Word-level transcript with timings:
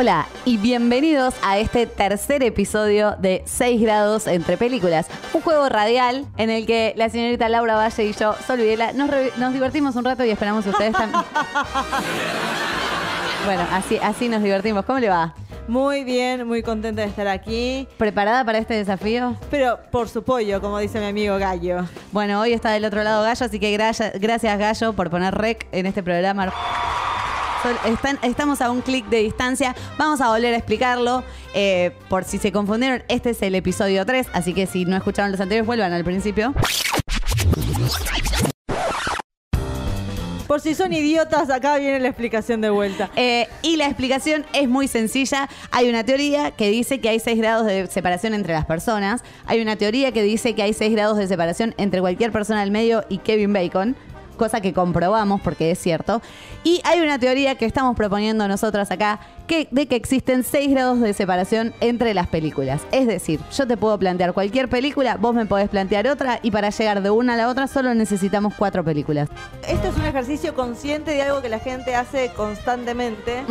Hola 0.00 0.26
y 0.46 0.56
bienvenidos 0.56 1.34
a 1.42 1.58
este 1.58 1.86
tercer 1.86 2.42
episodio 2.42 3.16
de 3.18 3.42
6 3.44 3.82
grados 3.82 4.26
entre 4.28 4.56
películas, 4.56 5.06
un 5.34 5.42
juego 5.42 5.68
radial 5.68 6.24
en 6.38 6.48
el 6.48 6.64
que 6.64 6.94
la 6.96 7.10
señorita 7.10 7.50
Laura 7.50 7.74
Valle 7.76 8.04
y 8.06 8.14
yo, 8.14 8.34
Sol 8.46 8.60
Videla, 8.60 8.94
nos, 8.94 9.10
re- 9.10 9.30
nos 9.36 9.52
divertimos 9.52 9.96
un 9.96 10.06
rato 10.06 10.24
y 10.24 10.30
esperamos 10.30 10.64
que 10.64 10.70
ustedes 10.70 10.92
también. 10.92 11.22
bueno, 13.44 13.62
así, 13.72 13.98
así 14.02 14.30
nos 14.30 14.42
divertimos. 14.42 14.86
¿Cómo 14.86 15.00
le 15.00 15.10
va? 15.10 15.34
Muy 15.68 16.02
bien, 16.02 16.48
muy 16.48 16.62
contenta 16.62 17.02
de 17.02 17.08
estar 17.08 17.28
aquí. 17.28 17.86
¿Preparada 17.98 18.42
para 18.42 18.56
este 18.56 18.72
desafío? 18.72 19.36
Pero 19.50 19.80
por 19.92 20.08
su 20.08 20.22
pollo, 20.22 20.62
como 20.62 20.78
dice 20.78 20.98
mi 20.98 21.08
amigo 21.08 21.36
Gallo. 21.36 21.84
Bueno, 22.10 22.40
hoy 22.40 22.54
está 22.54 22.70
del 22.70 22.86
otro 22.86 23.02
lado 23.02 23.22
Gallo, 23.22 23.44
así 23.44 23.60
que 23.60 23.76
gra- 23.78 24.12
gracias 24.18 24.58
Gallo 24.58 24.94
por 24.94 25.10
poner 25.10 25.34
rec 25.34 25.66
en 25.72 25.84
este 25.84 26.02
programa. 26.02 26.50
Están- 27.86 28.18
estamos 28.22 28.60
a 28.60 28.70
un 28.70 28.80
clic 28.80 29.06
de 29.08 29.18
distancia. 29.18 29.74
Vamos 29.98 30.20
a 30.20 30.28
volver 30.30 30.54
a 30.54 30.56
explicarlo. 30.56 31.22
Eh, 31.54 31.92
por 32.08 32.24
si 32.24 32.38
se 32.38 32.52
confundieron, 32.52 33.02
este 33.08 33.30
es 33.30 33.42
el 33.42 33.54
episodio 33.54 34.06
3, 34.06 34.28
así 34.32 34.54
que 34.54 34.66
si 34.66 34.84
no 34.84 34.96
escucharon 34.96 35.30
los 35.32 35.40
anteriores, 35.40 35.66
vuelvan 35.66 35.92
al 35.92 36.04
principio. 36.04 36.54
Por 40.46 40.60
si 40.60 40.74
son 40.74 40.92
idiotas, 40.92 41.48
acá 41.48 41.76
viene 41.78 42.00
la 42.00 42.08
explicación 42.08 42.60
de 42.60 42.70
vuelta. 42.70 43.08
Eh, 43.14 43.46
y 43.62 43.76
la 43.76 43.86
explicación 43.86 44.44
es 44.52 44.68
muy 44.68 44.88
sencilla. 44.88 45.48
Hay 45.70 45.88
una 45.88 46.02
teoría 46.02 46.50
que 46.50 46.70
dice 46.70 47.00
que 47.00 47.08
hay 47.08 47.20
6 47.20 47.38
grados 47.38 47.66
de 47.66 47.86
separación 47.86 48.34
entre 48.34 48.52
las 48.54 48.66
personas. 48.66 49.22
Hay 49.46 49.60
una 49.60 49.76
teoría 49.76 50.10
que 50.10 50.24
dice 50.24 50.54
que 50.56 50.62
hay 50.62 50.72
6 50.72 50.90
grados 50.92 51.18
de 51.18 51.28
separación 51.28 51.72
entre 51.78 52.00
cualquier 52.00 52.32
persona 52.32 52.62
al 52.62 52.72
medio 52.72 53.04
y 53.08 53.18
Kevin 53.18 53.52
Bacon. 53.52 53.94
Cosa 54.40 54.62
que 54.62 54.72
comprobamos 54.72 55.42
porque 55.42 55.70
es 55.70 55.78
cierto. 55.78 56.22
Y 56.64 56.80
hay 56.84 57.00
una 57.00 57.18
teoría 57.18 57.56
que 57.56 57.66
estamos 57.66 57.94
proponiendo 57.94 58.48
nosotras 58.48 58.90
acá 58.90 59.20
que, 59.46 59.68
de 59.70 59.86
que 59.86 59.96
existen 59.96 60.44
6 60.44 60.70
grados 60.70 60.98
de 60.98 61.12
separación 61.12 61.74
entre 61.80 62.14
las 62.14 62.26
películas. 62.26 62.80
Es 62.90 63.06
decir, 63.06 63.38
yo 63.54 63.66
te 63.66 63.76
puedo 63.76 63.98
plantear 63.98 64.32
cualquier 64.32 64.70
película, 64.70 65.18
vos 65.18 65.34
me 65.34 65.44
podés 65.44 65.68
plantear 65.68 66.08
otra 66.08 66.40
y 66.42 66.52
para 66.52 66.70
llegar 66.70 67.02
de 67.02 67.10
una 67.10 67.34
a 67.34 67.36
la 67.36 67.48
otra 67.50 67.66
solo 67.66 67.92
necesitamos 67.92 68.54
cuatro 68.56 68.82
películas. 68.82 69.28
Esto 69.68 69.88
es 69.88 69.96
un 69.98 70.06
ejercicio 70.06 70.54
consciente 70.54 71.10
de 71.10 71.20
algo 71.20 71.42
que 71.42 71.50
la 71.50 71.58
gente 71.58 71.94
hace 71.94 72.30
constantemente. 72.34 73.44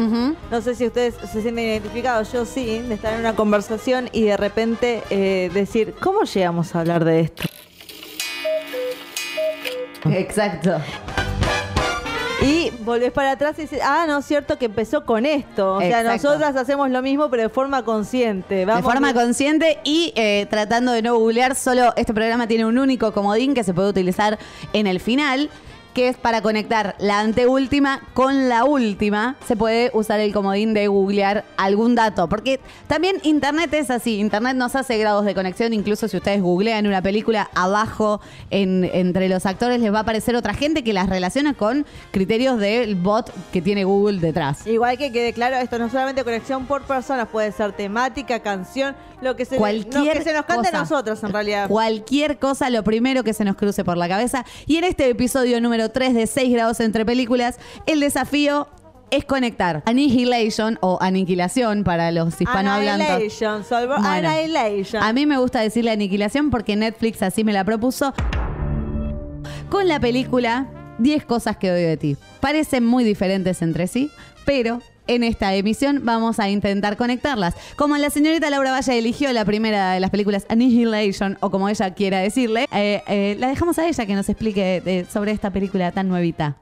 No 0.49 0.61
sé 0.61 0.73
si 0.73 0.87
ustedes 0.87 1.13
se 1.31 1.43
sienten 1.43 1.65
identificados, 1.65 2.33
yo 2.33 2.45
sí, 2.45 2.79
de 2.79 2.95
estar 2.95 3.13
en 3.13 3.19
una 3.19 3.35
conversación 3.35 4.09
y 4.11 4.23
de 4.23 4.37
repente 4.37 5.03
eh, 5.11 5.51
decir, 5.53 5.93
¿cómo 6.01 6.23
llegamos 6.23 6.73
a 6.73 6.79
hablar 6.79 7.05
de 7.05 7.19
esto? 7.19 7.43
Exacto. 10.11 10.79
Y 12.41 12.71
volvés 12.85 13.11
para 13.11 13.31
atrás 13.31 13.59
y 13.59 13.63
dices, 13.63 13.81
ah, 13.83 14.05
no 14.07 14.19
es 14.19 14.25
cierto 14.25 14.57
que 14.57 14.65
empezó 14.65 15.03
con 15.03 15.25
esto. 15.25 15.75
O 15.75 15.79
sea, 15.81 16.01
Exacto. 16.01 16.29
nosotras 16.29 16.55
hacemos 16.55 16.89
lo 16.89 17.01
mismo, 17.01 17.29
pero 17.29 17.43
de 17.43 17.49
forma 17.49 17.83
consciente. 17.83 18.55
de 18.55 18.65
Vamos 18.65 18.83
forma 18.83 19.11
bien. 19.11 19.25
consciente 19.25 19.79
y 19.83 20.13
eh, 20.15 20.47
tratando 20.49 20.93
de 20.93 21.01
no 21.01 21.17
googlear, 21.17 21.53
solo 21.55 21.93
este 21.97 22.13
programa 22.13 22.47
tiene 22.47 22.65
un 22.65 22.77
único 22.77 23.11
comodín 23.11 23.53
que 23.53 23.65
se 23.65 23.73
puede 23.73 23.89
utilizar 23.89 24.39
en 24.71 24.87
el 24.87 25.01
final, 25.01 25.49
que 25.93 26.07
es 26.09 26.17
para 26.17 26.41
conectar 26.41 26.95
la 26.99 27.19
anteúltima 27.19 28.01
con 28.13 28.47
la 28.49 28.63
última. 28.65 29.35
Se 29.47 29.55
puede 29.55 29.91
usar 29.93 30.19
el 30.19 30.33
comodín 30.33 30.73
de 30.73 30.87
googlear 30.87 31.45
algún 31.57 31.95
dato, 31.95 32.29
porque 32.29 32.59
también 32.87 33.17
Internet 33.23 33.73
es 33.73 33.89
así, 33.89 34.19
Internet 34.19 34.55
nos 34.55 34.75
hace 34.75 34.97
grados 34.97 35.25
de 35.25 35.33
conexión, 35.35 35.73
incluso 35.73 36.07
si 36.07 36.17
ustedes 36.17 36.41
googlean 36.41 36.85
una 36.87 37.01
película 37.01 37.49
abajo 37.55 38.21
en- 38.49 38.83
entre 38.93 39.29
los 39.29 39.45
actores 39.45 39.79
les 39.81 39.93
va 39.93 39.99
a 39.99 40.01
aparecer 40.01 40.35
otra 40.35 40.53
gente 40.53 40.83
que 40.83 40.93
las 40.93 41.09
relaciona 41.09 41.53
con 41.53 41.85
criterios 42.11 42.59
del 42.59 42.95
bot 42.95 43.31
que 43.51 43.61
tiene 43.61 43.83
Google 43.83 44.19
detrás. 44.19 44.65
Igual 44.67 44.97
que 44.97 45.11
quede 45.11 45.33
claro, 45.33 45.57
esto 45.57 45.79
no 45.79 45.85
es 45.85 45.91
solamente 45.91 46.23
conexión 46.23 46.65
por 46.65 46.83
personas, 46.83 47.27
puede 47.27 47.51
ser 47.51 47.71
temática, 47.73 48.39
canción, 48.39 48.95
lo 49.21 49.35
que 49.35 49.43
se, 49.45 49.57
Cualquier 49.57 50.05
lo 50.05 50.13
que 50.13 50.21
se 50.23 50.33
nos 50.33 50.45
cante 50.45 50.67
cosa. 50.69 50.77
a 50.77 50.81
nosotros 50.81 51.23
en 51.23 51.33
realidad. 51.33 51.67
Cualquier 51.67 52.37
cosa, 52.39 52.69
lo 52.69 52.83
primero 52.83 53.23
que 53.23 53.33
se 53.33 53.43
nos 53.43 53.57
cruce 53.57 53.83
por 53.83 53.97
la 53.97 54.07
cabeza. 54.07 54.45
Y 54.65 54.77
en 54.77 54.85
este 54.85 55.09
episodio 55.09 55.59
número 55.59 55.88
3 55.89 56.13
de 56.13 56.27
6 56.27 56.51
grados 56.53 56.79
entre 56.79 57.05
películas, 57.05 57.57
el 57.85 57.99
desafío 57.99 58.67
es 59.11 59.25
conectar 59.25 59.81
Annihilation 59.87 60.77
o 60.81 60.99
aniquilación 61.01 61.83
para 61.83 62.11
los 62.11 62.39
hispanohablantes. 62.39 63.09
Annihilation, 63.09 63.63
Solver- 63.63 63.99
Bueno, 64.01 64.29
Annihilation. 64.29 65.01
A 65.01 65.13
mí 65.13 65.25
me 65.25 65.37
gusta 65.39 65.61
decirle 65.61 65.89
aniquilación 65.91 66.51
porque 66.51 66.75
Netflix 66.75 67.21
así 67.23 67.43
me 67.43 67.51
la 67.53 67.63
propuso. 67.63 68.13
Con 69.69 69.87
la 69.87 69.99
película 69.99 70.67
10 70.99 71.25
cosas 71.25 71.57
que 71.57 71.71
odio 71.71 71.87
de 71.87 71.97
ti. 71.97 72.17
Parecen 72.39 72.85
muy 72.85 73.03
diferentes 73.03 73.61
entre 73.61 73.87
sí, 73.87 74.11
pero 74.45 74.79
en 75.09 75.23
esta 75.23 75.53
emisión 75.55 76.01
vamos 76.03 76.39
a 76.39 76.49
intentar 76.49 76.95
conectarlas. 76.95 77.55
Como 77.75 77.97
la 77.97 78.09
señorita 78.09 78.49
Laura 78.49 78.71
Valle 78.71 78.97
eligió 78.97 79.33
la 79.33 79.43
primera 79.43 79.93
de 79.93 79.99
las 79.99 80.11
películas 80.11 80.45
Annihilation, 80.49 81.37
o 81.41 81.49
como 81.49 81.67
ella 81.67 81.93
quiera 81.95 82.19
decirle, 82.19 82.67
eh, 82.71 83.01
eh, 83.07 83.35
la 83.39 83.47
dejamos 83.47 83.79
a 83.79 83.87
ella 83.87 84.05
que 84.05 84.13
nos 84.13 84.29
explique 84.29 84.83
eh, 84.85 85.05
sobre 85.11 85.31
esta 85.31 85.51
película 85.51 85.91
tan 85.91 86.07
nuevita. 86.07 86.57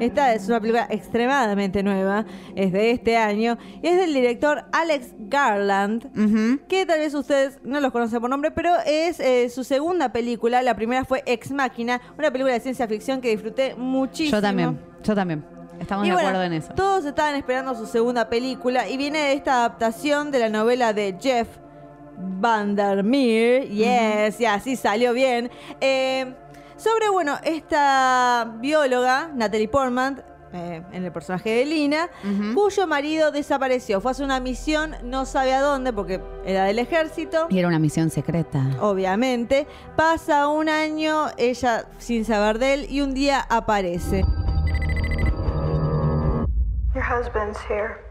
Esta 0.00 0.34
es 0.34 0.46
una 0.48 0.60
película 0.60 0.86
extremadamente 0.90 1.82
nueva, 1.82 2.26
es 2.54 2.72
de 2.72 2.90
este 2.90 3.16
año, 3.16 3.56
y 3.82 3.86
es 3.86 3.96
del 3.96 4.12
director 4.12 4.64
Alex 4.72 5.14
Garland, 5.18 6.66
que 6.68 6.84
tal 6.86 6.98
vez 6.98 7.14
ustedes 7.14 7.58
no 7.62 7.80
los 7.80 7.92
conocen 7.92 8.20
por 8.20 8.28
nombre, 8.28 8.50
pero 8.50 8.74
es 8.84 9.20
eh, 9.20 9.48
su 9.48 9.64
segunda 9.64 10.12
película. 10.12 10.62
La 10.62 10.76
primera 10.76 11.04
fue 11.04 11.22
Ex 11.26 11.50
Máquina, 11.50 12.00
una 12.18 12.30
película 12.30 12.52
de 12.54 12.60
ciencia 12.60 12.86
ficción 12.86 13.20
que 13.20 13.30
disfruté 13.30 13.74
muchísimo. 13.74 14.36
Yo 14.36 14.42
también, 14.42 14.80
yo 15.02 15.14
también. 15.14 15.44
Estamos 15.80 16.06
Y 16.06 16.08
de 16.08 16.14
bueno, 16.14 16.28
acuerdo 16.28 16.46
en 16.46 16.52
eso. 16.54 16.72
Todos 16.74 17.04
estaban 17.04 17.34
esperando 17.34 17.74
su 17.74 17.86
segunda 17.86 18.28
película 18.28 18.88
y 18.88 18.96
viene 18.96 19.18
de 19.18 19.32
esta 19.34 19.58
adaptación 19.58 20.30
de 20.30 20.38
la 20.38 20.48
novela 20.48 20.92
de 20.92 21.16
Jeff 21.20 21.48
Vandermeer. 22.18 23.68
Yes, 23.68 24.38
ya, 24.38 24.58
sí 24.60 24.76
salió 24.76 25.12
bien. 25.12 25.50
Eh, 25.80 26.34
sobre, 26.76 27.08
bueno, 27.08 27.38
esta 27.42 28.56
bióloga, 28.60 29.30
Natalie 29.34 29.68
Portman, 29.68 30.22
eh, 30.52 30.82
en 30.92 31.04
el 31.04 31.12
personaje 31.12 31.50
de 31.50 31.66
Lina, 31.66 32.08
cuyo 32.54 32.86
marido 32.86 33.30
desapareció. 33.30 34.00
Fue 34.00 34.10
a 34.10 34.12
hacer 34.12 34.24
una 34.24 34.40
misión, 34.40 34.94
no 35.02 35.26
sabe 35.26 35.52
a 35.52 35.60
dónde, 35.60 35.92
porque 35.92 36.20
era 36.44 36.64
del 36.64 36.78
ejército. 36.78 37.46
Y 37.50 37.58
era 37.58 37.68
una 37.68 37.78
misión 37.78 38.10
secreta. 38.10 38.62
Obviamente, 38.80 39.66
pasa 39.96 40.48
un 40.48 40.68
año, 40.68 41.26
ella 41.36 41.86
sin 41.98 42.24
saber 42.24 42.58
de 42.58 42.74
él, 42.74 42.86
y 42.88 43.00
un 43.00 43.12
día 43.12 43.40
aparece. 43.48 44.24
Your 46.94 47.04
husband's 47.04 47.58
here. 47.68 48.06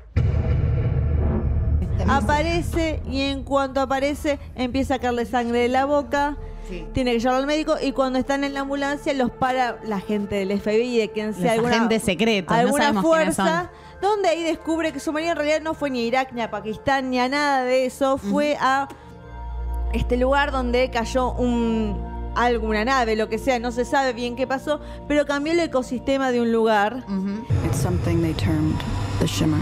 Aparece 2.07 3.01
y 3.09 3.21
en 3.21 3.43
cuanto 3.43 3.81
aparece 3.81 4.37
empieza 4.55 4.95
a 4.95 4.99
caerle 4.99 5.25
sangre 5.25 5.59
de 5.59 5.69
la 5.69 5.85
boca. 5.85 6.37
Sí. 6.67 6.85
tiene 6.93 7.11
que 7.13 7.19
llevarlo 7.19 7.41
al 7.41 7.47
médico 7.47 7.75
y 7.81 7.91
cuando 7.91 8.17
están 8.19 8.43
en 8.43 8.53
la 8.53 8.61
ambulancia 8.61 9.13
los 9.13 9.29
para 9.31 9.77
la 9.85 9.99
gente 9.99 10.35
del 10.35 10.59
FBI 10.59 10.95
y 10.95 10.97
de 10.99 11.09
quien 11.11 11.33
sea 11.33 11.55
Los 11.55 11.65
alguna, 11.65 11.77
no 11.77 12.49
alguna 12.49 13.01
fuerza, 13.01 13.71
donde 14.01 14.29
ahí 14.29 14.43
descubre 14.43 14.91
que 14.91 14.99
su 14.99 15.11
marido 15.13 15.31
en 15.31 15.37
realidad 15.37 15.61
no 15.61 15.73
fue 15.73 15.89
ni 15.89 15.99
a 15.99 16.03
Irak, 16.03 16.31
ni 16.33 16.41
a 16.41 16.49
Pakistán, 16.51 17.09
ni 17.09 17.19
a 17.19 17.29
nada 17.29 17.63
de 17.63 17.85
eso, 17.85 18.17
fue 18.17 18.57
a 18.59 18.87
este 19.93 20.17
lugar 20.17 20.51
donde 20.51 20.89
cayó 20.89 21.31
un 21.33 22.13
alguna 22.35 22.83
nave, 22.83 23.15
lo 23.15 23.29
que 23.29 23.37
sea, 23.37 23.59
no 23.59 23.71
se 23.71 23.85
sabe 23.85 24.11
bien 24.11 24.35
qué 24.35 24.45
pasó, 24.45 24.81
pero 25.07 25.25
cambió 25.25 25.53
el 25.53 25.59
ecosistema 25.61 26.31
de 26.31 26.41
un 26.41 26.51
lugar. 26.51 27.05
Ujú. 27.07 27.45
It's 27.65 27.77
something 27.77 28.21
they 28.21 28.33
termed 28.33 28.75
the 29.19 29.25
shimmer. 29.25 29.61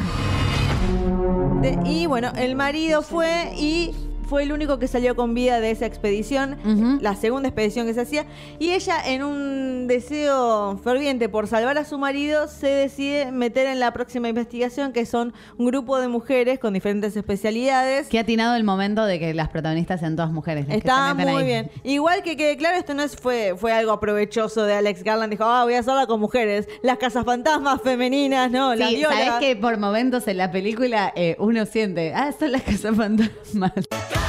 De- 1.61 1.77
y 1.85 2.07
bueno, 2.07 2.31
el 2.35 2.55
marido 2.55 3.01
fue 3.03 3.53
y 3.55 3.93
fue 4.33 4.41
el 4.41 4.51
único 4.51 4.79
que 4.79 4.87
salió 4.87 5.15
con 5.15 5.35
vida 5.35 5.59
de 5.59 5.69
esa 5.69 5.85
expedición, 5.85 6.57
la 7.01 7.15
segunda 7.15 7.49
expedición 7.49 7.85
que 7.85 7.93
se 7.93 8.01
hacía. 8.01 8.25
Y 8.57 8.71
ella, 8.71 8.95
en 9.05 9.21
un 9.21 9.85
deseo 9.87 10.79
ferviente 10.83 11.29
por 11.29 11.45
salvar 11.47 11.77
a 11.77 11.85
su 11.85 11.99
marido, 11.99 12.47
se 12.47 12.65
decide 12.65 13.31
meter 13.31 13.67
en 13.67 13.79
la 13.79 13.93
próxima 13.93 14.29
investigación, 14.29 14.91
que 14.91 15.05
son 15.05 15.33
un 15.59 15.67
grupo 15.67 15.99
de 15.99 16.07
mujeres 16.07 16.57
con 16.57 16.73
diferentes 16.73 17.15
especialidades. 17.15 18.07
Qué 18.07 18.17
atinado 18.17 18.55
el 18.55 18.63
momento 18.63 19.05
de 19.05 19.19
que 19.19 19.35
las 19.35 19.49
protagonistas 19.49 19.99
sean 19.99 20.15
todas 20.15 20.31
mujeres. 20.31 20.65
que 20.65 20.77
Está 20.77 21.13
muy 21.13 21.25
ahí. 21.27 21.45
bien. 21.45 21.71
Igual 21.83 22.23
que 22.23 22.35
quede 22.35 22.57
claro, 22.57 22.77
esto 22.77 22.95
no 22.95 23.03
es, 23.03 23.15
fue, 23.15 23.53
fue 23.55 23.71
algo 23.71 23.91
aprovechoso 23.91 24.63
de 24.63 24.73
Alex 24.73 25.03
Garland. 25.03 25.29
Dijo, 25.29 25.43
ah, 25.43 25.63
voy 25.63 25.75
a 25.75 25.79
hacerla 25.81 26.07
con 26.07 26.19
mujeres. 26.19 26.67
Las 26.81 26.97
casas 26.97 27.23
fantasmas 27.23 27.81
femeninas, 27.83 28.49
¿no? 28.49 28.73
las 28.73 28.89
Sí, 28.89 28.95
violas. 28.95 29.15
sabes 29.19 29.33
que 29.39 29.55
por 29.55 29.77
momentos 29.77 30.27
en 30.27 30.37
la 30.37 30.51
película 30.51 31.13
eh, 31.15 31.35
uno 31.37 31.67
siente, 31.67 32.15
ah, 32.15 32.31
son 32.39 32.51
las 32.51 32.63
casas 32.63 32.95
fantasmas. 32.97 33.73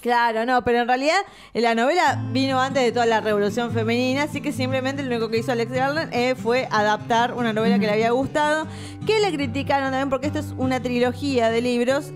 Claro, 0.00 0.46
no, 0.46 0.64
pero 0.64 0.80
en 0.80 0.88
realidad 0.88 1.18
eh, 1.52 1.60
la 1.60 1.74
novela 1.74 2.22
vino 2.32 2.60
antes 2.60 2.82
de 2.82 2.90
toda 2.90 3.06
la 3.06 3.20
revolución 3.20 3.70
femenina, 3.70 4.22
así 4.22 4.40
que 4.40 4.50
simplemente 4.50 5.02
lo 5.02 5.10
único 5.10 5.28
que 5.28 5.38
hizo 5.38 5.52
Alex 5.52 5.70
Garland 5.70 6.12
eh, 6.14 6.34
fue 6.34 6.66
adaptar 6.70 7.34
una 7.34 7.52
novela 7.52 7.78
que 7.78 7.86
le 7.86 7.92
había 7.92 8.10
gustado, 8.10 8.66
que 9.06 9.20
le 9.20 9.30
criticaron 9.32 9.90
también 9.90 10.08
porque 10.08 10.28
esto 10.28 10.38
es 10.38 10.54
una 10.56 10.80
trilogía 10.80 11.50
de 11.50 11.60
libros. 11.60 12.12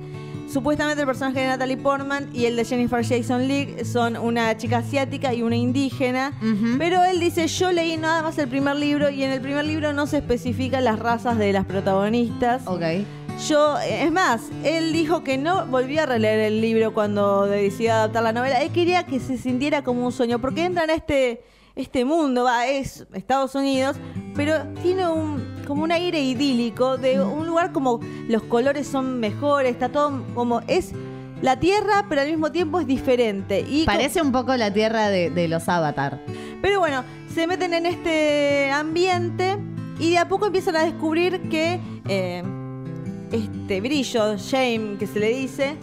Supuestamente 0.50 1.00
el 1.00 1.06
personaje 1.06 1.40
de 1.40 1.46
Natalie 1.48 1.76
Portman 1.76 2.28
y 2.32 2.46
el 2.46 2.56
de 2.56 2.64
Jennifer 2.64 3.04
Jason 3.04 3.48
Leigh 3.48 3.84
son 3.84 4.16
una 4.16 4.56
chica 4.56 4.78
asiática 4.78 5.34
y 5.34 5.42
una 5.42 5.56
indígena, 5.56 6.32
pero 6.78 7.02
él 7.02 7.18
dice, 7.18 7.48
yo 7.48 7.72
leí 7.72 7.96
nada 7.96 8.22
más 8.22 8.38
el 8.38 8.48
primer 8.48 8.76
libro 8.76 9.10
y 9.10 9.24
en 9.24 9.30
el 9.30 9.40
primer 9.40 9.64
libro 9.64 9.92
no 9.92 10.06
se 10.06 10.18
especifican 10.18 10.84
las 10.84 10.98
razas 10.98 11.38
de 11.38 11.52
las 11.52 11.64
protagonistas. 11.64 12.62
Ok. 12.66 12.82
Yo, 13.48 13.78
es 13.78 14.10
más, 14.12 14.42
él 14.62 14.92
dijo 14.92 15.22
que 15.22 15.36
no 15.36 15.66
volvía 15.66 16.04
a 16.04 16.06
releer 16.06 16.40
el 16.40 16.60
libro 16.60 16.94
cuando 16.94 17.46
decidió 17.46 17.92
adaptar 17.92 18.22
la 18.22 18.32
novela. 18.32 18.62
Él 18.62 18.70
quería 18.70 19.04
que 19.04 19.20
se 19.20 19.36
sintiera 19.36 19.82
como 19.82 20.06
un 20.06 20.12
sueño, 20.12 20.38
porque 20.40 20.64
entra 20.64 20.84
en 20.84 20.90
este, 20.90 21.42
este 21.74 22.04
mundo, 22.04 22.44
va, 22.44 22.66
es 22.68 23.06
Estados 23.12 23.54
Unidos, 23.54 23.96
pero 24.34 24.62
tiene 24.82 25.08
un 25.08 25.54
como 25.66 25.82
un 25.82 25.92
aire 25.92 26.20
idílico 26.20 26.98
de 26.98 27.22
un 27.22 27.46
lugar 27.46 27.72
como 27.72 28.00
los 28.28 28.42
colores 28.42 28.86
son 28.86 29.18
mejores, 29.18 29.72
está 29.72 29.88
todo 29.88 30.22
como 30.34 30.60
es 30.68 30.92
la 31.42 31.58
tierra, 31.58 32.06
pero 32.08 32.20
al 32.20 32.28
mismo 32.28 32.52
tiempo 32.52 32.80
es 32.80 32.86
diferente. 32.86 33.64
Y 33.68 33.84
Parece 33.84 34.22
un 34.22 34.30
poco 34.32 34.54
la 34.56 34.72
tierra 34.72 35.08
de, 35.08 35.30
de 35.30 35.48
los 35.48 35.68
Avatar. 35.68 36.20
pero 36.62 36.80
bueno, 36.80 37.02
se 37.34 37.46
meten 37.46 37.74
en 37.74 37.86
este 37.86 38.70
ambiente 38.70 39.56
y 39.98 40.10
de 40.10 40.18
a 40.18 40.28
poco 40.28 40.46
empiezan 40.46 40.76
a 40.76 40.84
descubrir 40.84 41.48
que 41.48 41.80
eh, 42.08 42.42
este 43.34 43.80
brillo, 43.80 44.36
shame, 44.36 44.96
que 44.98 45.06
se 45.06 45.18
le 45.20 45.28
dice, 45.34 45.76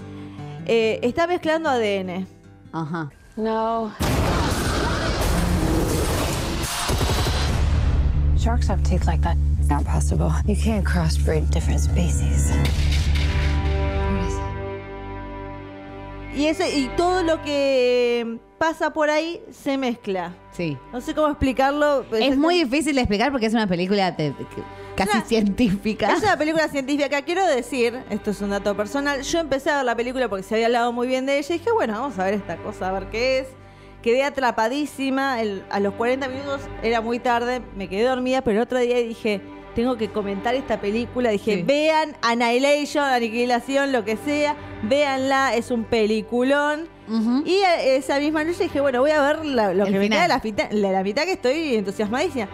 eh, 0.65 1.00
está 1.03 1.27
mezclando 1.27 1.69
ADN. 1.69 2.25
Ajá. 2.71 3.09
No. 3.36 3.92
Sharks 8.38 8.68
have 8.69 8.81
teeth 8.83 9.06
like 9.06 9.21
that. 9.21 9.38
It's 9.59 9.69
not 9.69 9.83
possible. 9.86 10.31
You 10.48 10.56
can't 10.56 10.83
crossbreed 10.86 11.50
different 11.51 11.80
species. 11.80 12.51
Y, 16.36 16.45
ese, 16.45 16.75
y 16.80 16.88
todo 16.95 17.24
lo 17.24 17.42
que 17.44 18.39
pasa 18.57 18.94
por 18.94 19.09
ahí 19.09 19.42
se 19.51 19.77
mezcla. 19.77 20.33
Sí. 20.54 20.77
No 20.94 21.01
sé 21.01 21.13
cómo 21.13 21.27
explicarlo. 21.27 22.06
Es 22.13 22.38
muy 22.38 22.63
difícil 22.63 22.95
de 22.95 23.01
explicar 23.01 23.31
porque 23.31 23.47
es 23.47 23.54
una 23.54 23.68
película 23.68 24.15
que- 24.15 24.33
casi 25.06 25.18
Una- 25.18 25.25
científica. 25.25 26.12
Es 26.13 26.24
una 26.24 26.38
película 26.38 26.68
científica. 26.68 27.21
Quiero 27.21 27.45
decir, 27.45 28.00
esto 28.09 28.31
es 28.31 28.42
un 28.42 28.50
dato 28.51 28.75
personal. 28.75 29.21
Yo 29.21 29.39
empecé 29.39 29.69
a 29.69 29.77
ver 29.77 29.86
la 29.86 29.95
película 29.95 30.27
porque 30.30 30.44
se 30.44 30.56
había 30.56 30.68
hablado 30.68 30.92
muy 30.94 31.07
bien 31.07 31.25
de 31.25 31.38
ella. 31.38 31.56
Y 31.56 31.59
dije, 31.59 31.71
bueno, 31.71 31.94
vamos 31.94 32.18
a 32.19 32.24
ver 32.25 32.33
esta 32.36 32.57
cosa, 32.57 32.89
a 32.89 32.92
ver 32.92 33.07
qué 33.09 33.39
es. 33.39 33.48
Quedé 34.01 34.24
atrapadísima. 34.24 35.42
El- 35.42 35.63
a 35.69 35.80
los 35.80 35.94
40 35.95 36.27
minutos 36.27 36.62
era 36.83 37.01
muy 37.01 37.19
tarde. 37.19 37.62
Me 37.75 37.88
quedé 37.89 38.03
dormida, 38.03 38.42
pero 38.42 38.57
el 38.57 38.63
otro 38.63 38.80
día 38.80 38.98
dije, 38.98 39.42
tengo 39.75 39.95
que 39.98 40.09
comentar 40.12 40.56
esta 40.56 40.81
película. 40.81 41.30
Dije, 41.30 41.57
Sí. 41.57 41.63
vean 41.63 42.15
Annihilation, 42.21 43.04
Aniquilación, 43.06 43.92
lo 43.92 44.04
que 44.04 44.18
sea. 44.18 44.56
Véanla, 44.83 45.56
es 45.56 45.71
un 45.71 45.83
peliculón. 45.86 46.89
Y 47.45 47.56
eh, 47.56 47.97
esa 47.97 48.19
misma 48.19 48.44
noche 48.45 48.63
dije, 48.63 48.80
bueno, 48.80 49.01
voy 49.01 49.12
a 49.12 49.21
ver 49.21 49.45
la- 49.45 49.74
lo 49.74 49.86
El 49.86 49.92
que 49.94 50.00
me 50.00 50.06
final. 50.06 50.42
queda 50.42 50.68
de 50.69 50.74
la, 50.80 50.92
la 50.92 51.04
mitad 51.04 51.24
que 51.24 51.33
estoy 51.33 51.75
entusiasmadísima. 51.75 52.47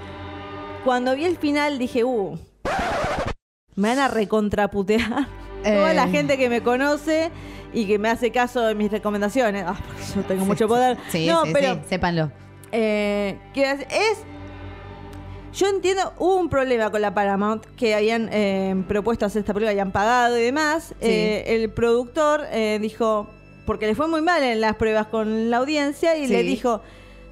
Cuando 0.87 1.17
vi 1.17 1.25
el 1.25 1.35
final 1.35 1.79
dije, 1.79 2.05
uh, 2.05 2.39
me 3.75 3.89
van 3.89 3.99
a 3.99 4.07
recontraputear. 4.07 5.27
Toda 5.63 5.91
Eh. 5.91 5.93
la 5.93 6.07
gente 6.07 6.37
que 6.37 6.47
me 6.47 6.63
conoce 6.63 7.29
y 7.73 7.85
que 7.87 7.99
me 7.99 8.07
hace 8.09 8.31
caso 8.31 8.61
de 8.61 8.73
mis 8.73 8.89
recomendaciones. 8.89 9.65
Ah, 9.67 9.75
porque 9.85 10.01
yo 10.15 10.21
tengo 10.23 10.45
mucho 10.45 10.65
poder. 10.69 10.97
Sí, 11.09 11.27
no, 11.27 11.43
sí, 11.43 11.51
pero 11.51 11.73
sí, 11.73 11.79
sépanlo. 11.89 12.31
eh, 12.71 13.37
es. 13.53 14.19
Yo 15.53 15.67
entiendo, 15.67 16.13
hubo 16.19 16.37
un 16.37 16.47
problema 16.47 16.89
con 16.89 17.01
la 17.01 17.13
Paramount 17.13 17.65
que 17.75 17.93
habían 17.93 18.29
eh, 18.31 18.81
propuesto 18.87 19.25
hacer 19.25 19.41
esta 19.41 19.53
película, 19.53 19.71
habían 19.71 19.91
pagado 19.91 20.37
y 20.39 20.41
demás. 20.41 20.95
Eh, 21.01 21.43
el 21.47 21.69
productor 21.69 22.45
eh, 22.49 22.79
dijo, 22.81 23.27
porque 23.65 23.87
le 23.87 23.95
fue 23.95 24.07
muy 24.07 24.21
mal 24.21 24.41
en 24.41 24.61
las 24.61 24.77
pruebas 24.77 25.07
con 25.07 25.49
la 25.49 25.57
audiencia, 25.57 26.15
y 26.15 26.27
le 26.27 26.43
dijo: 26.43 26.79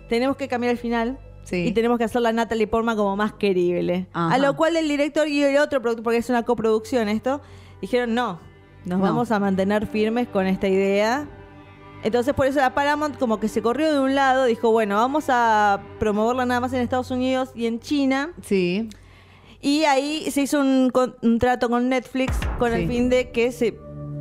Tenemos 0.09 0.35
que 0.35 0.49
cambiar 0.49 0.71
el 0.71 0.77
final. 0.77 1.19
Sí. 1.45 1.67
Y 1.67 1.71
tenemos 1.71 1.97
que 1.97 2.03
hacer 2.03 2.21
la 2.21 2.33
Natalie 2.33 2.67
Portman 2.67 2.97
como 2.97 3.15
más 3.15 3.31
querible. 3.33 4.07
Ajá. 4.11 4.35
A 4.35 4.37
lo 4.37 4.55
cual 4.57 4.75
el 4.75 4.87
director 4.89 5.27
y 5.27 5.41
el 5.41 5.57
otro 5.57 5.81
productor, 5.81 6.03
porque 6.03 6.17
es 6.17 6.29
una 6.29 6.43
coproducción 6.43 7.07
esto, 7.07 7.39
dijeron: 7.81 8.13
No, 8.13 8.39
nos 8.83 8.99
No. 8.99 9.05
vamos 9.05 9.31
a 9.31 9.39
mantener 9.39 9.87
firmes 9.87 10.27
con 10.27 10.45
esta 10.47 10.67
idea. 10.67 11.27
Entonces 12.03 12.33
por 12.35 12.45
eso 12.45 12.59
la 12.59 12.73
Paramount 12.75 13.17
como 13.17 13.39
que 13.39 13.47
se 13.47 13.61
corrió 13.63 13.91
de 13.91 13.99
un 13.99 14.13
lado, 14.13 14.45
dijo, 14.45 14.69
bueno, 14.71 14.95
vamos 14.97 15.25
a 15.29 15.81
promoverla 15.97 16.45
nada 16.45 16.59
más 16.59 16.73
en 16.73 16.81
Estados 16.81 17.09
Unidos 17.09 17.49
y 17.55 17.65
en 17.65 17.79
China. 17.79 18.31
Sí. 18.43 18.89
Y 19.61 19.85
ahí 19.85 20.29
se 20.29 20.41
hizo 20.43 20.59
un, 20.59 20.91
con- 20.91 21.15
un 21.23 21.39
trato 21.39 21.67
con 21.69 21.89
Netflix 21.89 22.37
con 22.59 22.71
Sí. 22.71 22.81
el 22.81 22.87
fin 22.87 23.09
de 23.09 23.31
que 23.31 23.51
se, 23.51 23.75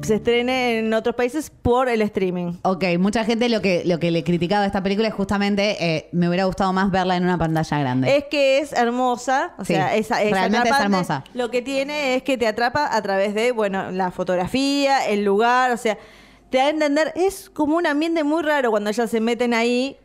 se 0.05 0.17
estrene 0.17 0.79
en 0.79 0.93
otros 0.95 1.15
países 1.15 1.51
por 1.51 1.89
el 1.89 2.03
streaming. 2.03 2.55
Ok, 2.63 2.85
mucha 2.99 3.25
gente 3.25 3.49
lo 3.49 3.61
que, 3.61 3.83
lo 3.85 3.99
que 3.99 4.11
le 4.11 4.23
criticaba 4.25 4.63
a 4.65 4.67
esta 4.67 4.83
película 4.83 5.09
es 5.09 5.15
justamente 5.15 5.77
eh, 5.85 6.09
me 6.13 6.29
hubiera 6.29 6.45
gustado 6.45 6.73
más 6.73 6.91
verla 6.91 7.17
en 7.17 7.25
una 7.25 7.39
pantalla 7.39 7.79
grande. 7.79 8.17
Es 8.17 8.25
que 8.31 8.59
es 8.59 8.73
hermosa, 8.73 9.55
o 9.59 9.65
Sí, 9.65 9.75
sea, 9.75 9.95
esa, 9.95 10.23
es 10.23 10.31
realmente 10.33 10.69
es 10.69 10.81
hermosa. 10.81 11.25
Lo 11.35 11.51
que 11.51 11.63
tiene 11.63 12.15
es 12.17 12.23
que 12.23 12.37
te 12.39 12.47
atrapa 12.47 12.95
a 12.95 13.03
través 13.03 13.35
de, 13.35 13.53
bueno, 13.53 13.91
la 13.91 14.11
fotografía, 14.11 15.07
el 15.09 15.25
lugar, 15.25 15.71
o 15.73 15.77
sea, 15.77 15.99
te 16.51 16.59
da 16.59 16.65
a 16.67 16.71
entender, 16.71 17.13
es 17.17 17.51
como 17.51 17.77
un 17.77 17.87
ambiente 17.87 18.23
muy 18.25 18.43
raro 18.43 18.71
cuando 18.71 18.91
ellas 18.91 19.11
se 19.11 19.21
meten 19.21 19.55
ahí, 19.55 19.97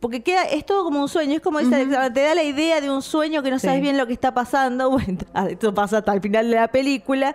porque 0.00 0.22
queda, 0.22 0.42
es 0.42 0.66
todo 0.66 0.84
como 0.84 1.00
un 1.00 1.08
sueño, 1.08 1.34
es 1.36 1.40
como 1.40 1.58
Alexandra, 1.58 2.12
te 2.12 2.20
da 2.20 2.34
la 2.34 2.42
idea 2.42 2.82
de 2.82 2.90
un 2.90 3.00
sueño 3.00 3.42
que 3.42 3.50
no 3.50 3.58
Sí. 3.58 3.66
sabes 3.68 3.80
bien 3.80 3.96
lo 3.96 4.06
que 4.06 4.12
está 4.12 4.34
pasando, 4.34 4.90
bueno, 4.90 5.18
esto 5.48 5.72
pasa 5.72 5.98
hasta 5.98 6.12
el 6.12 6.20
final 6.20 6.50
de 6.50 6.56
la 6.56 6.68
película. 6.68 7.34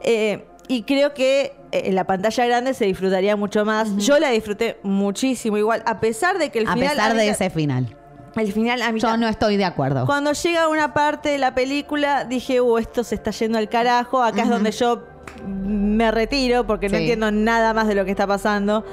Eh, 0.00 0.44
y 0.68 0.82
creo 0.82 1.12
que 1.14 1.52
eh, 1.72 1.82
en 1.86 1.94
la 1.94 2.04
pantalla 2.04 2.46
grande 2.46 2.74
se 2.74 2.84
disfrutaría 2.86 3.36
mucho 3.36 3.64
más. 3.64 3.96
Yo 3.98 4.18
la 4.18 4.30
disfruté 4.30 4.78
muchísimo 4.82 5.56
igual, 5.58 5.82
a 5.86 6.00
pesar 6.00 6.38
de 6.38 6.50
que 6.50 6.60
el 6.60 6.68
a 6.68 6.72
final... 6.74 6.88
pesar 6.90 7.10
a 7.10 7.14
mí 7.14 7.20
de 7.20 7.28
ese 7.28 7.50
final. 7.50 7.96
El 8.36 8.52
final 8.52 8.82
a 8.82 8.90
mí 8.90 8.98
Yo 8.98 9.16
no 9.16 9.28
estoy 9.28 9.56
de 9.56 9.64
acuerdo. 9.64 10.06
cuando 10.06 10.32
llega 10.32 10.66
una 10.68 10.92
parte 10.92 11.28
de 11.28 11.38
la 11.38 11.54
película, 11.54 12.24
dije, 12.24 12.60
uh, 12.60 12.78
esto 12.78 13.04
se 13.04 13.14
está 13.14 13.30
yendo 13.30 13.58
al 13.58 13.68
carajo. 13.68 14.22
Acá 14.22 14.42
es 14.42 14.48
donde 14.48 14.72
yo 14.72 15.04
me 15.46 16.10
retiro 16.10 16.66
porque 16.66 16.88
no 16.88 16.96
Sí. 16.96 17.02
entiendo 17.02 17.30
nada 17.30 17.72
más 17.74 17.86
de 17.86 17.94
lo 17.94 18.04
que 18.04 18.10
está 18.10 18.26
pasando. 18.26 18.84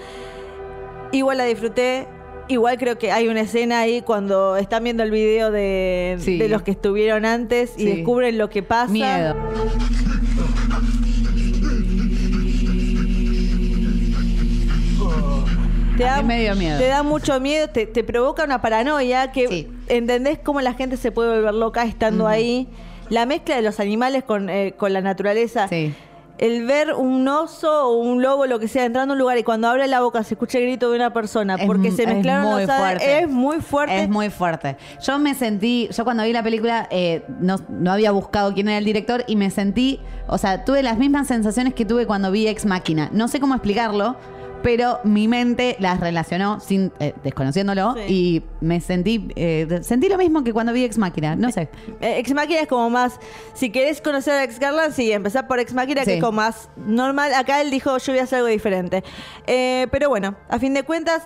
Igual 1.11 1.37
la 1.39 1.45
disfruté. 1.45 2.07
Igual 2.49 2.77
creo 2.77 2.97
que 2.99 3.11
hay 3.11 3.29
una 3.29 3.41
escena 3.41 3.79
ahí 3.79 4.01
cuando 4.01 4.57
están 4.57 4.83
viendo 4.83 5.01
el 5.03 5.09
video 5.11 5.49
de, 5.51 6.17
Sí. 6.19 6.37
de 6.37 6.47
los 6.49 6.61
que 6.61 6.71
estuvieron 6.71 7.25
antes 7.25 7.71
y 7.77 7.83
Sí. 7.83 7.85
descubren 7.95 8.37
lo 8.37 8.49
que 8.49 8.61
pasa. 8.61 8.91
Miedo. 8.91 9.35
Te 15.97 16.05
A 16.07 16.15
da, 16.15 16.21
mí 16.21 16.27
me 16.29 16.39
dio 16.41 16.55
miedo. 16.55 16.79
te 16.79 16.87
da 16.87 17.03
mucho 17.03 17.39
miedo, 17.39 17.67
te, 17.69 17.85
te 17.85 18.03
provoca 18.03 18.43
una 18.43 18.61
paranoia 18.61 19.31
que 19.31 19.47
Sí. 19.47 19.67
entendés 19.87 20.39
cómo 20.39 20.61
la 20.61 20.73
gente 20.73 20.97
se 20.97 21.11
puede 21.11 21.35
volver 21.35 21.53
loca 21.53 21.83
estando 21.83 22.27
ahí. 22.27 22.67
La 23.09 23.25
mezcla 23.25 23.55
de 23.57 23.61
los 23.61 23.79
animales 23.79 24.23
con, 24.23 24.49
eh, 24.49 24.73
con 24.77 24.93
la 24.93 25.01
naturaleza. 25.01 25.67
Sí. 25.67 25.93
el 26.37 26.65
ver 26.65 26.93
un 26.95 27.27
oso 27.27 27.89
o 27.89 27.97
un 27.97 28.23
lobo, 28.23 28.47
lo 28.47 28.57
que 28.57 28.67
sea, 28.67 28.85
entrando 28.85 29.11
a 29.11 29.15
un 29.15 29.19
lugar 29.19 29.37
y 29.37 29.43
cuando 29.43 29.67
abre 29.67 29.85
la 29.87 30.01
boca 30.01 30.23
se 30.23 30.33
escucha 30.33 30.57
el 30.57 30.63
grito 30.63 30.89
de 30.89 30.95
una 30.95 31.13
persona 31.13 31.53
Es 31.53 31.65
porque 31.67 31.91
se 31.91 32.01
es 32.03 32.07
mezclaron 32.07 32.45
muy 32.51 32.65
los 32.65 32.75
fuerte. 32.75 33.19
es 33.19 33.29
muy 33.29 33.57
fuerte. 33.61 34.01
Es 34.03 34.09
muy 34.09 34.29
fuerte. 34.31 34.75
Yo 35.05 35.19
me 35.19 35.35
sentí, 35.35 35.87
yo 35.91 36.03
cuando 36.03 36.23
vi 36.23 36.33
la 36.33 36.41
película 36.41 36.87
eh, 36.89 37.21
no, 37.39 37.57
no 37.69 37.91
había 37.91 38.09
buscado 38.09 38.55
quién 38.55 38.69
era 38.69 38.79
el 38.79 38.85
director 38.85 39.23
y 39.27 39.35
me 39.35 39.51
sentí, 39.51 39.99
o 40.25 40.39
sea, 40.39 40.65
tuve 40.65 40.81
las 40.81 40.97
mismas 40.97 41.27
sensaciones 41.27 41.75
que 41.75 41.85
tuve 41.85 42.07
cuando 42.07 42.31
vi 42.31 42.47
Ex 42.47 42.65
Máquina. 42.65 43.09
No 43.13 43.27
sé 43.27 43.39
cómo 43.39 43.53
explicarlo, 43.53 44.15
pero 44.63 44.99
mi 45.03 45.27
mente 45.27 45.75
las 45.79 45.99
relacionó 45.99 46.59
sin 46.59 46.91
eh, 46.99 47.13
desconociéndolo 47.23 47.95
Sí. 47.95 48.01
y 48.13 48.43
me 48.61 48.79
sentí 48.81 49.27
eh, 49.35 49.79
sentí 49.81 50.09
lo 50.09 50.17
mismo 50.17 50.43
que 50.43 50.53
cuando 50.53 50.73
vi 50.73 50.83
Ex 50.83 50.97
Máquina. 50.97 51.35
No 51.35 51.51
sé. 51.51 51.69
Eh, 51.99 52.19
Ex 52.19 52.33
Máquina 52.33 52.61
es 52.61 52.67
como 52.67 52.89
más, 52.89 53.19
si 53.53 53.69
querés 53.69 54.01
conocer 54.01 54.33
a 54.33 54.43
Ex 54.43 54.59
Garland, 54.59 54.93
sí, 54.93 55.11
empezar 55.11 55.47
por 55.47 55.59
Ex 55.59 55.73
Máquina, 55.73 56.03
que 56.03 56.15
es 56.15 56.19
como 56.21 56.33
más 56.33 56.69
normal. 56.75 57.33
Acá 57.33 57.61
él 57.61 57.71
dijo, 57.71 57.97
yo 57.97 58.13
voy 58.13 58.19
a 58.19 58.23
hacer 58.23 58.37
algo 58.37 58.49
diferente. 58.49 59.03
Eh, 59.47 59.87
pero 59.91 60.09
bueno, 60.09 60.35
a 60.49 60.59
fin 60.59 60.73
de 60.73 60.83
cuentas, 60.83 61.23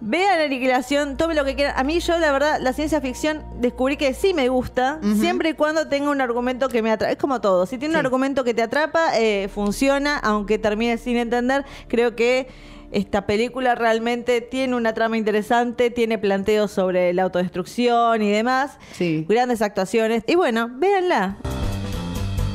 vean 0.00 0.40
Aniquilación, 0.40 1.16
tome 1.16 1.34
lo 1.34 1.44
que 1.44 1.54
quieran. 1.54 1.74
A 1.76 1.84
mí 1.84 2.00
yo, 2.00 2.18
la 2.18 2.32
verdad, 2.32 2.58
la 2.60 2.72
ciencia 2.72 3.00
ficción 3.00 3.44
descubrí 3.60 3.96
que 3.96 4.14
sí 4.14 4.34
me 4.34 4.48
gusta, 4.48 4.98
siempre 5.20 5.50
y 5.50 5.54
cuando 5.54 5.88
tenga 5.88 6.10
un 6.10 6.20
argumento 6.20 6.68
que 6.68 6.82
me 6.82 6.90
atrapa. 6.90 7.12
Es 7.12 7.18
como 7.18 7.40
todo, 7.40 7.66
si 7.66 7.78
tiene 7.78 7.94
un 7.94 8.00
argumento 8.04 8.44
que 8.44 8.54
te 8.54 8.62
atrapa, 8.62 9.18
eh, 9.18 9.48
funciona, 9.52 10.16
aunque 10.18 10.58
termine 10.58 10.98
sin 10.98 11.16
entender. 11.16 11.64
Creo 11.88 12.16
que... 12.16 12.48
Esta 12.92 13.24
película 13.24 13.76
realmente 13.76 14.40
tiene 14.40 14.74
una 14.74 14.92
trama 14.94 15.16
interesante, 15.16 15.92
tiene 15.92 16.18
planteos 16.18 16.72
sobre 16.72 17.12
la 17.12 17.22
autodestrucción 17.22 18.20
y 18.20 18.32
demás 18.32 18.78
Sí. 18.90 19.24
grandes 19.28 19.62
actuaciones. 19.62 20.24
Y 20.26 20.34
bueno, 20.34 20.68
véanla. 20.72 21.36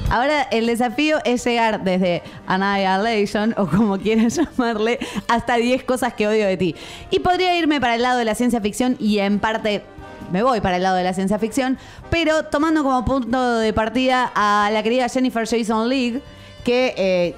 Ahora 0.09 0.43
el 0.43 0.67
desafío 0.67 1.17
es 1.25 1.43
llegar 1.43 1.83
desde 1.83 2.21
Annihilation, 2.47 3.53
o 3.57 3.67
como 3.67 3.97
quieras 4.01 4.35
llamarle, 4.35 4.99
hasta 5.27 5.55
10 5.55 5.83
cosas 5.83 6.13
que 6.13 6.27
odio 6.27 6.45
de 6.45 6.57
ti. 6.57 6.75
Y 7.09 7.19
podría 7.19 7.57
irme 7.57 7.81
para 7.81 7.95
el 7.95 8.01
lado 8.01 8.19
de 8.19 8.25
la 8.25 8.35
ciencia 8.35 8.61
ficción 8.61 8.95
y 8.99 9.19
en 9.19 9.39
parte 9.39 9.83
me 10.31 10.43
voy 10.43 10.61
para 10.61 10.77
el 10.77 10.83
lado 10.83 10.95
de 10.95 11.03
la 11.03 11.13
ciencia 11.13 11.39
ficción, 11.39 11.77
pero 12.09 12.45
tomando 12.45 12.83
como 12.83 13.03
punto 13.05 13.57
de 13.57 13.73
partida 13.73 14.31
a 14.35 14.69
la 14.71 14.83
querida 14.83 15.07
Jennifer 15.09 15.47
Jason 15.47 15.89
Leigh, 15.89 16.21
que 16.63 16.93
eh, 16.97 17.35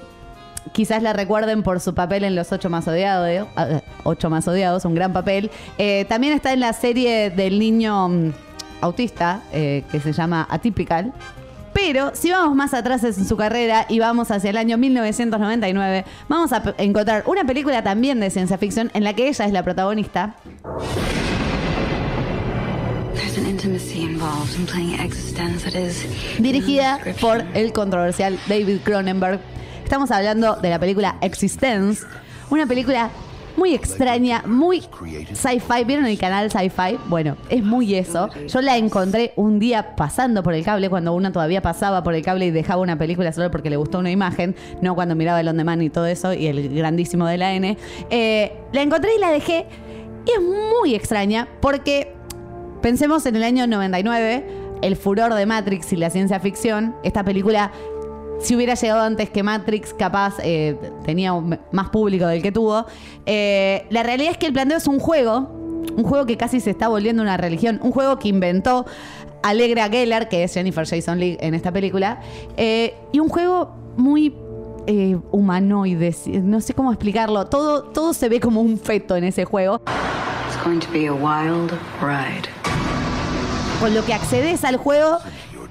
quizás 0.72 1.02
la 1.02 1.12
recuerden 1.12 1.62
por 1.62 1.80
su 1.80 1.94
papel 1.94 2.24
en 2.24 2.34
Los 2.34 2.50
Ocho 2.52 2.70
Más 2.70 2.88
Odiados, 2.88 3.28
eh, 3.28 3.82
Ocho 4.04 4.30
Más 4.30 4.48
Odiados, 4.48 4.84
un 4.84 4.94
gran 4.94 5.12
papel. 5.12 5.50
Eh, 5.76 6.06
también 6.08 6.32
está 6.32 6.52
en 6.52 6.60
la 6.60 6.72
serie 6.72 7.30
del 7.30 7.58
niño 7.58 8.08
mm, 8.08 8.32
autista, 8.80 9.42
que 9.52 10.00
se 10.02 10.12
llama 10.12 10.46
Atypical. 10.50 11.12
Pero 11.72 12.12
si 12.14 12.30
vamos 12.30 12.54
más 12.56 12.74
atrás 12.74 13.04
en 13.04 13.26
su 13.26 13.36
carrera 13.36 13.86
y 13.88 13.98
vamos 13.98 14.30
hacia 14.30 14.50
el 14.50 14.56
año 14.56 14.78
1999, 14.78 16.04
vamos 16.28 16.52
a 16.52 16.74
encontrar 16.78 17.24
una 17.26 17.44
película 17.44 17.82
también 17.82 18.20
de 18.20 18.30
ciencia 18.30 18.58
ficción 18.58 18.90
en 18.94 19.04
la 19.04 19.14
que 19.14 19.28
ella 19.28 19.44
es 19.44 19.52
la 19.52 19.62
protagonista. 19.62 20.34
Dirigida 26.38 27.00
por 27.20 27.44
el 27.54 27.72
controversial 27.72 28.38
David 28.48 28.78
Cronenberg. 28.84 29.40
Estamos 29.82 30.10
hablando 30.10 30.56
de 30.56 30.70
la 30.70 30.78
película 30.78 31.16
Existence, 31.20 32.04
una 32.50 32.66
película 32.66 33.10
muy 33.58 33.74
extraña, 33.74 34.42
muy 34.46 34.80
sci-fi. 34.80 35.84
¿Vieron 35.84 36.06
el 36.06 36.18
canal 36.18 36.50
sci-fi? 36.50 36.98
Bueno, 37.06 37.36
es 37.50 37.62
muy 37.62 37.94
eso. 37.94 38.30
Yo 38.46 38.60
la 38.62 38.76
encontré 38.76 39.32
un 39.36 39.58
día 39.58 39.94
pasando 39.96 40.42
por 40.42 40.54
el 40.54 40.64
cable, 40.64 40.88
cuando 40.88 41.12
uno 41.12 41.32
todavía 41.32 41.60
pasaba 41.60 42.02
por 42.02 42.14
el 42.14 42.22
cable 42.22 42.46
y 42.46 42.50
dejaba 42.50 42.80
una 42.80 42.96
película 42.96 43.32
solo 43.32 43.50
porque 43.50 43.68
le 43.68 43.76
gustó 43.76 43.98
una 43.98 44.10
imagen, 44.10 44.56
no 44.80 44.94
cuando 44.94 45.14
miraba 45.14 45.40
el 45.40 45.48
on 45.48 45.56
demand 45.56 45.82
y 45.82 45.90
todo 45.90 46.06
eso, 46.06 46.32
y 46.32 46.46
el 46.46 46.74
grandísimo 46.74 47.26
de 47.26 47.36
la 47.36 47.52
N. 47.52 47.76
Eh, 48.10 48.52
la 48.72 48.82
encontré 48.82 49.10
y 49.16 49.18
la 49.18 49.30
dejé. 49.30 49.66
Y 50.26 50.30
es 50.30 50.40
muy 50.40 50.94
extraña 50.94 51.48
porque 51.60 52.18
Pensemos 52.82 53.26
en 53.26 53.34
el 53.34 53.42
año 53.42 53.66
99, 53.66 54.46
el 54.82 54.94
furor 54.94 55.34
de 55.34 55.46
Matrix 55.46 55.92
y 55.92 55.96
la 55.96 56.10
ciencia 56.10 56.38
ficción. 56.38 56.94
Esta 57.02 57.24
película, 57.24 57.72
si 58.40 58.54
hubiera 58.56 58.74
llegado 58.74 59.00
antes 59.02 59.30
que 59.30 59.42
Matrix, 59.42 59.92
capaz 59.94 60.34
eh, 60.42 60.76
tenía 61.04 61.32
un- 61.32 61.58
más 61.72 61.88
público 61.90 62.26
del 62.26 62.40
que 62.42 62.52
tuvo. 62.52 62.86
Eh, 63.26 63.86
la 63.90 64.02
realidad 64.02 64.32
es 64.32 64.38
que 64.38 64.46
el 64.46 64.52
planteo 64.52 64.78
es 64.78 64.86
un 64.86 64.98
juego, 65.00 65.50
un 65.96 66.04
juego 66.04 66.24
que 66.26 66.36
casi 66.36 66.60
se 66.60 66.70
está 66.70 66.88
volviendo 66.88 67.22
una 67.22 67.36
religión, 67.36 67.80
un 67.82 67.90
juego 67.92 68.18
que 68.18 68.28
inventó 68.28 68.86
Allegra 69.42 69.88
Geller, 69.88 70.28
que 70.28 70.44
es 70.44 70.54
Jennifer 70.54 70.86
Jason 70.86 71.18
Leigh 71.18 71.38
en 71.40 71.54
esta 71.54 71.72
película, 71.72 72.20
eh, 72.56 72.94
y 73.12 73.20
un 73.20 73.28
juego 73.28 73.70
muy 73.96 74.34
eh, 74.86 75.18
humanoide, 75.32 76.14
no 76.42 76.60
sé 76.60 76.72
cómo 76.74 76.90
explicarlo. 76.92 77.46
Todo, 77.46 77.82
todo 77.82 78.14
se 78.14 78.28
ve 78.28 78.40
como 78.40 78.60
un 78.62 78.78
feto 78.78 79.16
en 79.16 79.24
ese 79.24 79.44
juego. 79.44 79.80
It's 80.48 80.64
going 80.64 80.78
to 80.80 80.88
be 80.92 81.08
a 81.08 81.12
wild 81.12 81.72
ride. 82.00 82.48
con 83.80 83.94
lo 83.94 84.04
que 84.04 84.12
accedes 84.14 84.64
al 84.64 84.76
juego 84.76 85.18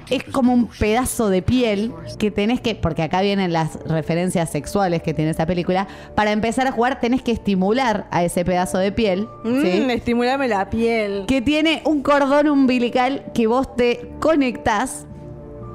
es 0.10 0.24
como 0.24 0.54
un 0.54 0.68
pedazo 0.68 1.30
de 1.30 1.42
piel 1.42 1.94
que 2.18 2.32
tenés 2.32 2.62
que, 2.62 2.76
porque 2.76 3.04
acá 3.04 3.22
vienen 3.22 3.54
las 3.54 3.76
referencias 3.86 4.50
sexuales 4.50 5.02
que 5.02 5.14
tiene 5.14 5.32
esta 5.32 5.46
película, 5.46 5.88
para 6.16 6.32
empezar 6.32 6.68
a 6.68 6.72
jugar 6.72 7.00
tenés 7.00 7.22
que 7.22 7.32
estimular 7.32 8.08
a 8.12 8.24
ese 8.24 8.46
pedazo 8.46 8.78
de 8.78 8.92
piel, 8.92 9.28
¿sí? 9.44 9.82
Mm, 9.86 9.90
estimulame 9.90 10.48
la 10.48 10.70
piel. 10.70 11.26
que 11.28 11.42
tiene 11.42 11.82
un 11.86 12.02
cordón 12.02 12.48
umbilical 12.50 13.26
que 13.34 13.48
vos 13.48 13.76
te 13.76 14.12
conectás 14.20 15.06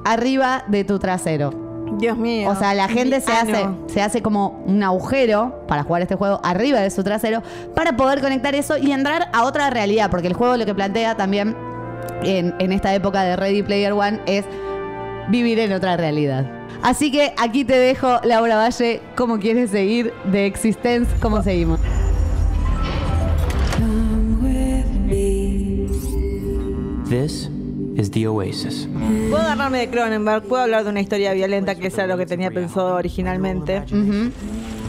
arriba 0.05 0.63
de 0.67 0.83
tu 0.83 0.99
trasero. 0.99 1.63
Dios 1.97 2.17
mío. 2.17 2.49
O 2.49 2.55
sea, 2.55 2.73
la 2.73 2.87
gente 2.87 3.21
se 3.21 3.31
hace, 3.31 3.55
ano. 3.55 3.77
se 3.87 4.01
hace 4.01 4.21
como 4.21 4.63
un 4.65 4.81
agujero 4.81 5.63
para 5.67 5.83
jugar 5.83 6.01
este 6.01 6.15
juego 6.15 6.39
arriba 6.43 6.79
de 6.79 6.89
su 6.89 7.03
trasero 7.03 7.43
para 7.75 7.95
poder 7.95 8.19
conectar 8.19 8.55
eso 8.55 8.77
y 8.77 8.91
entrar 8.91 9.29
a 9.31 9.43
otra 9.43 9.69
realidad, 9.69 10.09
porque 10.09 10.27
el 10.27 10.33
juego 10.33 10.57
lo 10.57 10.65
que 10.65 10.73
plantea 10.73 11.15
también 11.15 11.55
en, 12.23 12.53
en 12.59 12.71
esta 12.71 12.93
época 12.93 13.23
de 13.23 13.35
Ready 13.35 13.63
Player 13.63 13.93
One 13.93 14.19
es 14.25 14.45
vivir 15.29 15.59
en 15.59 15.73
otra 15.73 15.97
realidad. 15.97 16.49
Así 16.81 17.11
que 17.11 17.33
aquí 17.37 17.63
te 17.63 17.77
dejo, 17.77 18.19
Laura 18.23 18.57
Valle, 18.57 19.01
cómo 19.15 19.39
quieres 19.39 19.71
seguir 19.71 20.13
de 20.25 20.45
Existence, 20.45 21.09
cómo 21.21 21.41
seguimos. 21.41 21.79
This 27.09 27.49
is 27.95 28.11
the 28.11 28.27
Oasis. 28.27 28.89
Puedo 29.29 29.43
agarrarme 29.43 29.79
de 29.79 29.89
Cronenberg, 29.89 30.43
puedo 30.43 30.63
hablar 30.63 30.83
de 30.83 30.89
una 30.89 30.99
historia 30.99 31.31
violenta 31.33 31.75
que 31.75 31.87
era 31.87 32.07
lo 32.07 32.17
que 32.17 32.25
tenía 32.25 32.51
pensado 32.51 32.95
originalmente. 32.95 33.83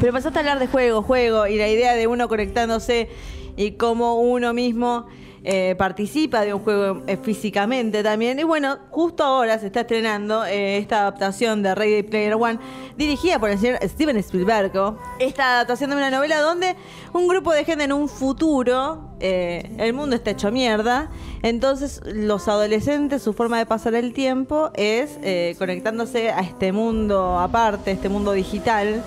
Pero 0.01 0.13
pasaste 0.13 0.39
a 0.39 0.41
hablar 0.41 0.59
de 0.59 0.67
juego, 0.67 1.03
juego, 1.03 1.47
y 1.47 1.57
la 1.57 1.69
idea 1.69 1.95
de 1.95 2.07
uno 2.07 2.29
conectándose 2.29 3.09
y 3.57 3.73
cómo 3.73 4.17
uno 4.17 4.53
mismo 4.53 5.07
eh, 5.45 5.75
participa 5.77 6.41
de 6.41 6.55
un 6.55 6.61
juego 6.61 7.03
eh, 7.07 7.19
físicamente 7.19 8.03
también. 8.03 8.39
Y 8.39 8.45
bueno, 8.45 8.79
justo 8.91 9.23
ahora 9.23 9.59
se 9.59 9.67
está 9.67 9.81
estrenando 9.83 10.45
eh, 10.47 10.79
esta 10.79 11.01
adaptación 11.03 11.63
de 11.63 11.75
Ready 11.75 12.03
Player 12.03 12.35
One, 12.35 12.59
dirigida 12.97 13.39
por 13.39 13.51
el 13.51 13.59
señor 13.59 13.79
Steven 13.83 14.17
Spielberg. 14.17 14.73
Esta 15.19 15.57
adaptación 15.57 15.91
de 15.91 15.97
una 15.97 16.11
novela 16.11 16.41
donde 16.41 16.75
un 17.13 17.29
grupo 17.29 17.53
de 17.53 17.65
gente 17.65 17.85
en 17.85 17.93
un 17.93 18.09
futuro, 18.09 19.11
el 19.21 19.93
mundo 19.93 20.17
está 20.17 20.31
hecho 20.33 20.51
mierda, 20.51 21.11
entonces 21.43 22.01
los 22.05 22.49
adolescentes, 22.49 23.23
su 23.23 23.33
forma 23.33 23.59
de 23.59 23.67
pasar 23.67 23.95
el 23.95 24.13
tiempo 24.13 24.71
es 24.75 25.19
conectándose 25.59 26.31
a 26.31 26.41
este 26.41 26.73
mundo 26.73 27.39
aparte, 27.39 27.91
este 27.93 28.09
mundo 28.09 28.33
digital 28.33 29.03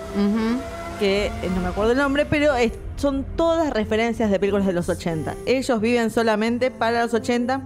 que 0.98 1.30
no 1.54 1.60
me 1.60 1.68
acuerdo 1.68 1.92
el 1.92 1.98
nombre, 1.98 2.26
pero 2.26 2.54
es- 2.54 2.72
son 2.98 3.24
todas 3.36 3.70
referencias 3.72 4.30
de 4.30 4.38
películas 4.38 4.66
de 4.66 4.72
los 4.72 4.88
80. 4.88 5.34
Ellos 5.46 5.80
viven 5.80 6.10
solamente 6.10 6.70
para 6.70 7.02
los 7.02 7.14
80 7.14 7.62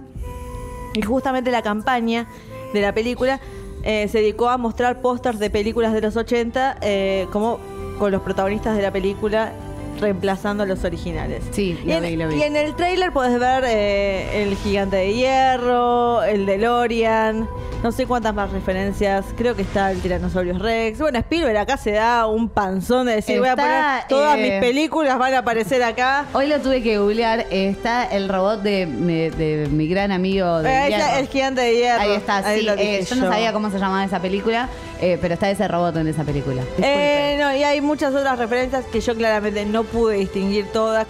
y 0.93 1.01
justamente 1.01 1.51
la 1.51 1.61
campaña 1.61 2.27
de 2.73 2.81
la 2.81 2.93
película 2.93 3.39
eh, 3.83 4.07
se 4.07 4.19
dedicó 4.19 4.49
a 4.49 4.57
mostrar 4.57 5.01
pósters 5.01 5.39
de 5.39 5.49
películas 5.49 5.91
de 5.93 6.01
los 6.01 6.15
80 6.15 6.77
eh, 6.81 7.27
como 7.31 7.59
con 7.99 8.11
los 8.11 8.21
protagonistas 8.21 8.77
de 8.77 8.83
la 8.83 8.91
película 8.91 9.51
reemplazando 9.99 10.63
a 10.63 10.65
los 10.65 10.83
originales. 10.83 11.43
Sí, 11.51 11.79
Y 11.85 11.91
en, 11.91 12.03
vi, 12.03 12.15
lo 12.15 12.27
vi. 12.27 12.35
y 12.35 12.43
en 12.43 12.55
el 12.55 12.75
trailer 12.75 13.11
puedes 13.13 13.39
ver 13.39 13.63
eh, 13.67 14.43
el 14.43 14.55
gigante 14.57 14.97
de 14.97 15.13
hierro, 15.13 16.23
el 16.23 16.45
DeLorean, 16.45 17.47
no 17.83 17.91
sé 17.91 18.05
cuántas 18.05 18.33
más 18.33 18.51
referencias. 18.51 19.25
Creo 19.37 19.55
que 19.55 19.61
está 19.61 19.91
el 19.91 19.99
Tyrannosaurus 20.01 20.59
Rex. 20.59 20.99
Bueno, 20.99 21.19
Spielberg 21.19 21.57
acá 21.57 21.77
se 21.77 21.91
da 21.91 22.27
un 22.27 22.49
panzón 22.49 23.07
de 23.07 23.15
decir, 23.15 23.39
voy 23.39 23.49
a 23.49 23.55
poner 23.55 24.07
todas 24.09 24.37
eh, 24.37 24.41
mis 24.41 24.51
películas 24.59 25.17
van 25.17 25.33
a 25.33 25.39
aparecer 25.39 25.83
acá. 25.83 26.25
Hoy 26.33 26.47
lo 26.47 26.59
tuve 26.59 26.81
que 26.81 26.97
googlear, 26.97 27.45
está 27.51 28.05
el 28.05 28.29
robot 28.29 28.61
de, 28.61 28.85
mi- 28.85 29.29
de 29.29 29.67
mi 29.71 29.87
gran 29.87 30.11
amigo 30.11 30.61
de 30.61 30.69
Eh, 30.69 30.75
ahí 30.77 30.91
Hierro. 30.93 31.17
el 31.19 31.27
gigante 31.27 31.61
de 31.61 31.75
hierro. 31.75 32.01
Ahí 32.01 32.11
está, 32.13 32.55
sí. 32.55 32.61
lo 32.61 32.73
eh, 32.73 32.99
dije 32.99 33.03
yo 33.03 33.15
no 33.17 33.29
sabía 33.29 33.53
cómo 33.53 33.69
se 33.69 33.79
llamaba 33.79 34.03
esa 34.05 34.19
película, 34.21 34.69
eh, 35.03 35.17
pero 35.19 35.33
está 35.33 35.51
ese 35.51 35.67
robot 35.67 35.97
en 35.97 36.07
esa 36.07 36.23
película. 36.23 36.63
Eh, 36.81 37.35
no, 37.37 37.53
y 37.53 37.61
hay 37.61 37.81
muchas 37.81 38.15
otras 38.15 38.39
referencias 38.39 38.85
que 38.85 39.01
yo 39.01 39.13
claramente 39.15 39.65
no 39.65 39.83
pude 39.83 40.15
distinguir 40.15 40.65
todas. 40.71 41.05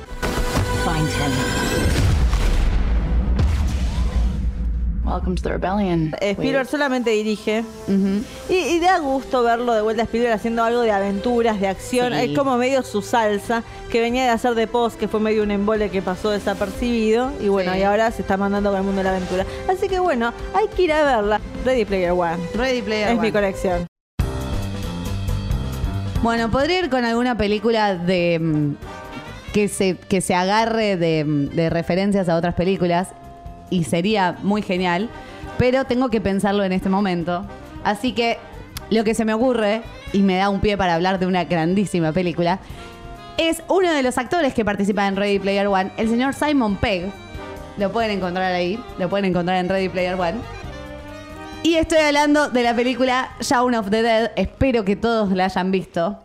Find 0.83 1.07
him. 1.09 2.02
Welcome 5.13 5.35
to 5.35 5.43
the 5.43 5.49
rebellion. 5.51 6.11
Spielberg 6.19 6.67
solamente 6.67 7.11
dirige. 7.11 7.63
Y, 8.49 8.53
y 8.53 8.79
da 8.79 8.97
gusto 8.97 9.43
verlo 9.43 9.75
de 9.75 9.83
vuelta 9.83 10.01
a 10.01 10.05
Spielberg 10.05 10.33
haciendo 10.33 10.63
algo 10.63 10.81
de 10.81 10.91
aventuras, 10.91 11.59
de 11.61 11.67
acción. 11.67 12.13
Sí. 12.13 12.31
Es 12.31 12.37
como 12.37 12.57
medio 12.57 12.81
su 12.81 13.03
salsa, 13.03 13.61
que 13.91 14.01
venía 14.01 14.23
de 14.23 14.29
hacer 14.31 14.55
de 14.55 14.65
post, 14.65 14.97
que 14.99 15.07
fue 15.07 15.19
medio 15.19 15.43
un 15.43 15.51
embole 15.51 15.91
que 15.91 16.01
pasó 16.01 16.31
desapercibido. 16.31 17.31
Y 17.39 17.47
bueno, 17.47 17.73
Sí. 17.73 17.79
y 17.79 17.83
ahora 17.83 18.09
se 18.09 18.23
está 18.23 18.37
mandando 18.37 18.71
con 18.71 18.79
el 18.79 18.85
mundo 18.85 18.97
de 18.99 19.03
la 19.03 19.11
aventura. 19.11 19.45
Así 19.69 19.87
que 19.87 19.99
bueno, 19.99 20.33
hay 20.55 20.67
que 20.75 20.81
ir 20.81 20.93
a 20.93 21.03
verla. 21.03 21.39
Ready 21.63 21.85
Player 21.85 22.11
One. 22.11 22.37
Ready 22.55 22.81
Player 22.81 23.09
es 23.09 23.13
One. 23.13 23.21
mi 23.21 23.31
colección. 23.31 23.85
Bueno, 26.23 26.49
podría 26.49 26.79
ir 26.79 26.89
con 26.89 27.05
alguna 27.05 27.37
película 27.37 27.93
de 27.95 28.39
mm, 28.41 28.75
que 29.53 29.67
se, 29.67 29.95
que 29.95 30.21
se 30.21 30.33
agarre 30.33 30.97
de, 30.97 31.23
mm, 31.23 31.49
de 31.49 31.69
referencias 31.69 32.29
a 32.29 32.35
otras 32.35 32.55
películas 32.55 33.09
y 33.69 33.83
sería 33.83 34.37
muy 34.43 34.61
genial, 34.61 35.09
pero 35.57 35.85
tengo 35.85 36.09
que 36.09 36.21
pensarlo 36.21 36.63
en 36.63 36.71
este 36.71 36.89
momento. 36.89 37.45
Así 37.83 38.13
que 38.13 38.37
lo 38.89 39.03
que 39.03 39.13
se 39.13 39.25
me 39.25 39.33
ocurre, 39.33 39.81
y 40.11 40.21
me 40.21 40.37
da 40.37 40.49
un 40.49 40.59
pie 40.59 40.77
para 40.77 40.95
hablar 40.95 41.19
de 41.19 41.25
una 41.25 41.43
grandísima 41.45 42.11
película, 42.11 42.59
es 43.37 43.63
uno 43.67 43.91
de 43.91 44.03
los 44.03 44.17
actores 44.17 44.53
que 44.53 44.63
participa 44.63 45.07
en 45.07 45.15
Ready 45.15 45.39
Player 45.39 45.67
One, 45.67 45.91
el 45.97 46.09
señor 46.09 46.33
Simon 46.33 46.75
Pegg. 46.75 47.11
Lo 47.77 47.91
pueden 47.91 48.11
encontrar 48.11 48.53
ahí, 48.53 48.79
lo 48.99 49.09
pueden 49.09 49.25
encontrar 49.25 49.57
en 49.57 49.69
Ready 49.69 49.89
Player 49.89 50.13
One. 50.13 50.35
Y 51.63 51.75
estoy 51.75 51.99
hablando 51.99 52.49
de 52.49 52.61
la 52.61 52.75
película 52.75 53.31
Shaun 53.39 53.73
of 53.73 53.89
the 53.89 54.03
Dead. 54.03 54.31
Espero 54.35 54.83
que 54.83 54.95
todos 54.95 55.31
la 55.31 55.45
hayan 55.45 55.71
visto. 55.71 56.19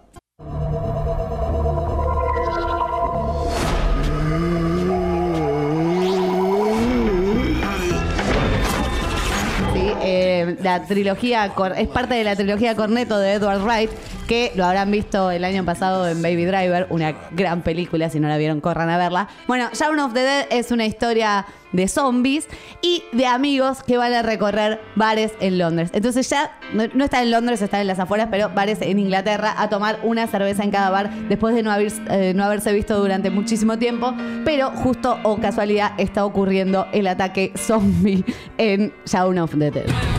La 10.69 10.85
trilogía 10.85 11.51
es 11.77 11.89
parte 11.89 12.15
de 12.15 12.25
la 12.25 12.37
trilogía 12.37 12.77
Corneto 12.77 13.19
de 13.19 13.33
Edward 13.33 13.63
Wright, 13.63 13.91
que 14.27 14.53
lo 14.55 14.67
habrán 14.67 14.91
visto 14.91 15.31
el 15.31 15.43
año 15.45 15.65
pasado 15.65 16.07
en 16.07 16.21
Baby 16.21 16.45
Driver, 16.45 16.87
una 16.91 17.15
gran 17.31 17.63
película, 17.63 18.11
si 18.11 18.21
no 18.21 18.29
la 18.29 18.37
vieron, 18.37 18.61
corran 18.61 18.91
a 18.91 18.99
verla. 18.99 19.29
Bueno, 19.47 19.71
Shaun 19.73 19.99
of 19.99 20.13
the 20.13 20.21
Dead 20.21 20.47
es 20.51 20.71
una 20.71 20.85
historia 20.85 21.47
de 21.73 21.89
zombies 21.89 22.49
y 22.83 23.03
de 23.13 23.27
amigos 23.27 23.83
que 23.83 23.97
van 23.97 24.13
a 24.13 24.21
recorrer 24.21 24.79
bares 24.95 25.33
en 25.41 25.57
Londres. 25.57 25.89
Entonces 25.95 26.29
ya 26.29 26.51
no, 26.75 27.03
está 27.03 27.23
en 27.23 27.31
Londres, 27.31 27.63
está 27.63 27.81
en 27.81 27.87
las 27.87 27.99
afueras, 27.99 28.29
pero 28.31 28.51
bares 28.51 28.83
en 28.83 28.99
Inglaterra 28.99 29.55
a 29.57 29.71
tomar 29.71 30.01
una 30.03 30.27
cerveza 30.27 30.65
en 30.65 30.71
cada 30.71 30.91
bar 30.91 31.11
después 31.31 31.55
de 31.55 31.63
no, 31.63 31.75
eh, 31.75 32.35
haberse 32.43 32.75
visto 32.75 32.99
durante 32.99 33.31
muchísimo 33.31 33.79
tiempo. 33.79 34.13
Pero 34.45 34.71
justo 34.73 35.19
o 35.23 35.39
casualidad 35.39 35.93
está 35.97 36.27
ocurriendo 36.27 36.87
el 36.93 37.07
ataque 37.07 37.53
zombie 37.57 38.23
en 38.59 38.93
Shaun 39.07 39.39
of 39.39 39.53
the 39.59 39.71
Dead. 39.71 40.18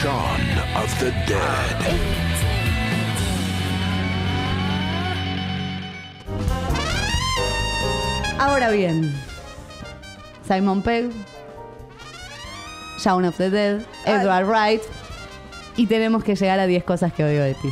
Shaun 0.00 0.40
of 0.76 0.98
the 0.98 1.10
Dead. 1.28 1.76
Ahora 8.38 8.70
bien, 8.70 9.14
Simon 10.48 10.80
Pegg, 10.80 11.12
Shaun 12.98 13.26
of 13.26 13.36
the 13.36 13.50
Dead, 13.50 13.82
Edward 14.06 14.46
Wright, 14.46 14.82
y 15.76 15.86
tenemos 15.86 16.24
que 16.24 16.34
llegar 16.34 16.58
a 16.60 16.66
10 16.66 16.82
cosas 16.84 17.12
que 17.12 17.22
odio 17.22 17.42
de 17.42 17.52
ti. 17.52 17.70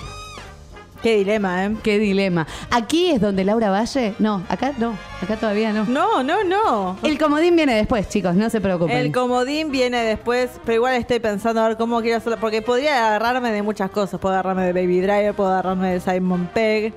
Qué 1.02 1.16
dilema, 1.16 1.64
¿eh? 1.64 1.76
Qué 1.82 1.98
dilema. 1.98 2.46
Aquí 2.70 3.10
es 3.10 3.20
donde 3.20 3.44
Laura 3.44 3.70
Valle. 3.70 4.14
No, 4.18 4.42
acá 4.48 4.72
no, 4.78 4.94
acá 5.22 5.36
todavía 5.36 5.72
no. 5.72 5.84
No, 5.84 6.22
no, 6.22 6.42
no. 6.42 6.96
El 7.02 7.18
comodín 7.18 7.54
viene 7.54 7.74
después, 7.74 8.08
chicos, 8.08 8.34
no 8.34 8.50
se 8.50 8.60
preocupen. 8.60 8.96
El 8.96 9.12
comodín 9.12 9.70
viene 9.70 10.02
después, 10.02 10.50
pero 10.64 10.76
igual 10.76 10.94
estoy 10.96 11.20
pensando 11.20 11.60
a 11.60 11.68
ver 11.68 11.76
cómo 11.76 12.00
quiero 12.00 12.16
hacerlo, 12.16 12.38
porque 12.40 12.62
podría 12.62 13.06
agarrarme 13.06 13.52
de 13.52 13.62
muchas 13.62 13.90
cosas. 13.90 14.18
Puedo 14.18 14.34
agarrarme 14.34 14.64
de 14.64 14.72
Baby 14.72 15.00
Driver, 15.00 15.34
puedo 15.34 15.50
agarrarme 15.50 15.92
de 15.92 16.00
Simon 16.00 16.50
Pegg. 16.52 16.92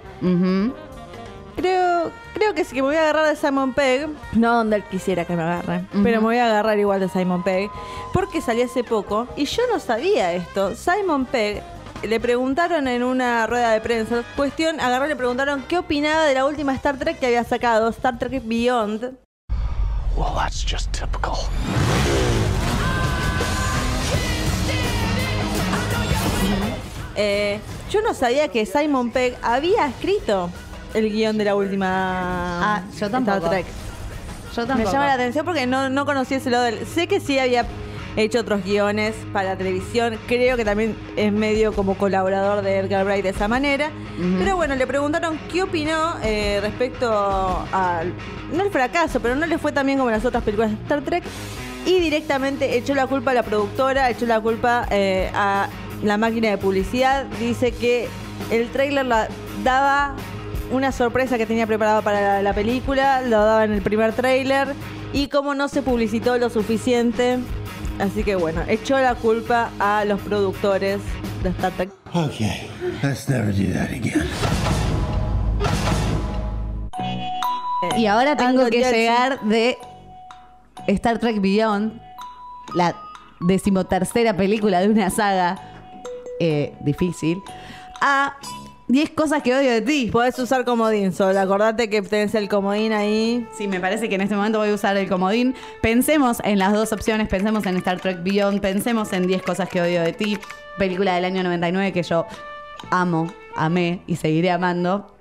Creo, 1.55 2.11
creo 2.33 2.53
que 2.55 2.63
sí 2.63 2.73
que 2.73 2.81
me 2.81 2.87
voy 2.87 2.95
a 2.95 3.01
agarrar 3.01 3.27
de 3.27 3.35
Simon 3.35 3.73
Pegg, 3.73 4.07
no 4.33 4.55
donde 4.55 4.77
él 4.77 4.83
quisiera 4.89 5.25
que 5.25 5.35
me 5.35 5.43
agarre, 5.43 5.85
pero 6.01 6.21
me 6.21 6.27
voy 6.27 6.37
a 6.37 6.47
agarrar 6.47 6.79
igual 6.79 7.01
de 7.01 7.09
Simon 7.09 7.43
Pegg, 7.43 7.69
porque 8.13 8.41
salió 8.41 8.65
hace 8.65 8.83
poco 8.83 9.27
y 9.35 9.45
yo 9.45 9.61
no 9.71 9.79
sabía 9.79 10.33
esto. 10.33 10.73
Simon 10.75 11.25
Pegg 11.25 11.61
le 12.03 12.19
preguntaron 12.19 12.87
en 12.87 13.03
una 13.03 13.45
rueda 13.47 13.71
de 13.71 13.81
prensa, 13.81 14.23
cuestión, 14.35 14.79
agarró 14.79 15.05
y 15.05 15.09
le 15.09 15.15
preguntaron 15.15 15.63
qué 15.67 15.77
opinaba 15.77 16.25
de 16.25 16.33
la 16.33 16.45
última 16.45 16.73
Star 16.75 16.97
Trek 16.97 17.19
que 17.19 17.27
había 17.27 17.43
sacado, 17.43 17.89
Star 17.89 18.17
Trek 18.17 18.41
Beyond. 18.45 19.17
Well, 20.15 20.33
that's 20.35 20.63
just 20.65 20.91
typical. 20.91 21.35
Eh, 27.15 27.59
yo 27.89 28.01
no 28.01 28.13
sabía 28.13 28.47
que 28.47 28.65
Simon 28.65 29.11
Pegg 29.11 29.37
había 29.41 29.85
escrito 29.87 30.49
el 30.93 31.09
guion 31.11 31.37
de 31.37 31.45
la 31.45 31.55
última 31.55 31.87
Ah, 32.77 32.83
yo 32.99 33.09
tampoco. 33.09 33.37
Star 33.37 33.49
Trek. 33.49 33.65
Yo 34.55 34.61
Me 34.63 34.67
tampoco. 34.67 34.91
llama 34.91 35.07
la 35.07 35.13
atención 35.13 35.45
porque 35.45 35.65
no, 35.67 35.89
no 35.89 36.05
conocí 36.05 36.35
ese 36.35 36.49
lado 36.49 36.63
del... 36.65 36.85
Sé 36.87 37.07
que 37.07 37.19
sí 37.19 37.37
había 37.39 37.65
hecho 38.17 38.39
otros 38.39 38.63
guiones 38.63 39.15
para 39.33 39.57
televisión. 39.57 40.17
Creo 40.27 40.57
que 40.57 40.65
también 40.65 40.95
es 41.15 41.31
medio 41.31 41.73
como 41.73 41.97
colaborador 41.97 42.63
de 42.63 42.79
Edgar 42.79 43.05
Wright 43.05 43.23
de 43.23 43.29
esa 43.29 43.47
manera. 43.47 43.89
Pero 44.37 44.55
bueno, 44.55 44.75
le 44.75 44.85
preguntaron 44.85 45.39
qué 45.51 45.63
opinó 45.63 46.15
eh, 46.23 46.59
respecto 46.61 47.09
al... 47.71 48.13
No 48.53 48.63
el 48.63 48.69
fracaso, 48.69 49.19
pero 49.19 49.35
no 49.35 49.45
le 49.45 49.57
fue 49.57 49.71
tan 49.71 49.85
bien 49.85 49.97
como 49.97 50.11
las 50.11 50.25
otras 50.25 50.43
películas 50.43 50.71
de 50.71 50.77
Star 50.77 51.01
Trek. 51.01 51.23
Y 51.85 51.99
directamente 51.99 52.77
echó 52.77 52.93
la 52.93 53.07
culpa 53.07 53.31
a 53.31 53.33
la 53.33 53.43
productora, 53.43 54.09
echó 54.09 54.25
la 54.25 54.39
culpa 54.39 54.85
eh, 54.91 55.31
a 55.33 55.67
la 56.03 56.17
máquina 56.17 56.49
de 56.49 56.57
publicidad. 56.57 57.25
Dice 57.39 57.71
que 57.71 58.07
el 58.51 58.69
tráiler 58.69 59.05
la 59.05 59.27
daba 59.63 60.15
una 60.71 60.91
sorpresa 60.91 61.37
que 61.37 61.45
tenía 61.45 61.65
preparada 61.67 62.01
para 62.01 62.21
la, 62.21 62.41
la 62.41 62.53
película, 62.53 63.21
lo 63.21 63.43
daba 63.43 63.65
en 63.65 63.73
el 63.73 63.81
primer 63.81 64.13
tráiler 64.13 64.69
y 65.13 65.27
como 65.27 65.53
no 65.55 65.67
se 65.67 65.81
publicitó 65.81 66.37
lo 66.37 66.49
suficiente, 66.49 67.39
así 68.01 68.23
que 68.23 68.35
bueno, 68.35 68.61
echó 68.67 68.99
la 68.99 69.15
culpa 69.15 69.71
a 69.79 70.03
los 70.05 70.19
productores 70.21 71.01
de 71.43 71.49
Star 71.49 71.71
Trek. 71.73 71.89
Okay, 72.13 72.69
let's 73.03 73.29
never 73.29 73.53
do 73.53 73.71
that 73.73 73.89
again. 73.91 74.27
Y 77.97 78.05
ahora 78.05 78.35
tengo 78.35 78.65
que 78.69 78.79
llegar 78.79 79.41
de 79.41 79.77
Star 80.87 81.19
Trek 81.19 81.39
Beyond, 81.41 81.99
la 82.75 82.95
decimotercera 83.39 84.35
película 84.35 84.81
de 84.81 84.89
una 84.89 85.09
saga 85.09 85.59
eh, 86.39 86.73
difícil, 86.81 87.41
a 88.01 88.35
10 88.91 89.09
cosas 89.11 89.41
que 89.41 89.55
odio 89.55 89.71
de 89.71 89.81
ti. 89.81 90.09
Podés 90.11 90.37
usar 90.37 90.65
comodín, 90.65 91.13
Sol, 91.13 91.37
acordate 91.37 91.89
que 91.89 92.01
tenés 92.01 92.35
el 92.35 92.49
comodín 92.49 92.91
ahí. 92.91 93.47
Sí, 93.57 93.67
me 93.69 93.79
parece 93.79 94.09
que 94.09 94.15
en 94.15 94.21
este 94.21 94.35
momento 94.35 94.59
voy 94.59 94.69
a 94.69 94.73
usar 94.73 94.97
el 94.97 95.07
comodín. 95.07 95.55
Pensemos 95.81 96.41
en 96.43 96.59
las 96.59 96.73
dos 96.73 96.91
opciones, 96.91 97.29
pensemos 97.29 97.65
en 97.65 97.77
Star 97.77 98.01
Trek 98.01 98.21
Beyond, 98.21 98.59
pensemos 98.59 99.13
en 99.13 99.27
10 99.27 99.43
cosas 99.43 99.69
que 99.69 99.81
odio 99.81 100.01
de 100.01 100.11
ti, 100.11 100.37
película 100.77 101.15
del 101.15 101.23
año 101.23 101.41
99 101.41 101.93
que 101.93 102.03
yo 102.03 102.25
amo, 102.89 103.31
amé 103.55 104.01
y 104.07 104.17
seguiré 104.17 104.51
amando. 104.51 105.15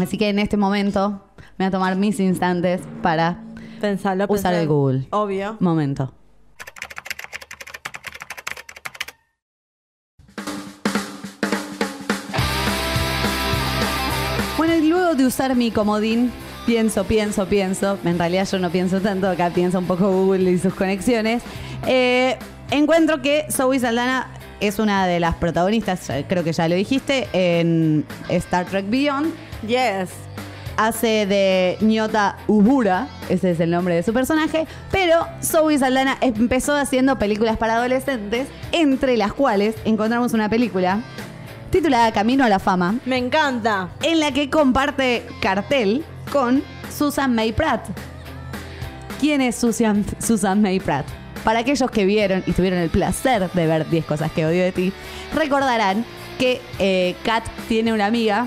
Así 0.00 0.16
que 0.16 0.30
en 0.30 0.38
este 0.38 0.56
momento 0.56 1.22
me 1.58 1.66
voy 1.66 1.66
a 1.66 1.70
tomar 1.70 1.96
mis 1.96 2.18
instantes 2.18 2.80
para 3.02 3.42
Pensalo, 3.78 4.24
Usar 4.24 4.52
pensalo. 4.54 4.56
el 4.58 4.68
Google. 4.68 5.06
Obvio. 5.10 5.56
momento. 5.60 6.14
De 15.22 15.28
usar 15.28 15.54
mi 15.54 15.70
comodín, 15.70 16.32
pienso, 16.66 17.04
pienso, 17.04 17.46
pienso, 17.46 17.96
en 18.04 18.18
realidad 18.18 18.48
yo 18.50 18.58
no 18.58 18.70
pienso 18.70 19.00
tanto, 19.00 19.28
acá 19.28 19.50
piensa 19.50 19.78
un 19.78 19.86
poco 19.86 20.10
Google 20.10 20.50
y 20.50 20.58
sus 20.58 20.74
conexiones, 20.74 21.44
eh, 21.86 22.36
encuentro 22.72 23.22
que 23.22 23.46
Zoe 23.48 23.78
Saldana 23.78 24.28
es 24.58 24.80
una 24.80 25.06
de 25.06 25.20
las 25.20 25.36
protagonistas, 25.36 26.10
creo 26.28 26.42
que 26.42 26.52
ya 26.52 26.66
lo 26.68 26.74
dijiste, 26.74 27.28
en 27.32 28.04
Star 28.28 28.66
Trek 28.66 28.90
Beyond. 28.90 29.32
Yes. 29.66 30.10
Hace 30.76 31.26
de 31.26 31.76
Nyota 31.80 32.36
Ubura, 32.48 33.06
ese 33.28 33.52
es 33.52 33.60
el 33.60 33.70
nombre 33.70 33.94
de 33.94 34.02
su 34.02 34.12
personaje, 34.12 34.66
pero 34.90 35.26
Zoe 35.42 35.78
Saldana 35.78 36.16
empezó 36.20 36.74
haciendo 36.74 37.18
películas 37.18 37.58
para 37.58 37.76
adolescentes, 37.76 38.48
entre 38.72 39.16
las 39.16 39.32
cuales 39.32 39.76
encontramos 39.84 40.32
una 40.32 40.48
película 40.48 41.00
titulada 41.72 42.12
Camino 42.12 42.44
a 42.44 42.48
la 42.48 42.58
Fama, 42.60 42.94
Me 43.06 43.16
encanta. 43.16 43.88
en 44.02 44.20
la 44.20 44.30
que 44.30 44.48
comparte 44.50 45.26
cartel 45.40 46.04
con 46.30 46.62
Susan 46.96 47.34
May 47.34 47.52
Pratt. 47.52 47.86
¿Quién 49.18 49.40
es 49.40 49.56
Susan, 49.56 50.04
Susan 50.20 50.60
May 50.62 50.78
Pratt? 50.78 51.06
Para 51.44 51.60
aquellos 51.60 51.90
que 51.90 52.04
vieron 52.04 52.44
y 52.46 52.52
tuvieron 52.52 52.78
el 52.78 52.90
placer 52.90 53.50
de 53.50 53.66
ver 53.66 53.88
10 53.88 54.04
cosas 54.04 54.30
que 54.32 54.44
odio 54.46 54.62
de 54.62 54.70
ti, 54.72 54.92
recordarán 55.34 56.04
que 56.38 56.60
eh, 56.78 57.16
Kat 57.24 57.44
tiene 57.68 57.92
una 57.92 58.06
amiga 58.06 58.46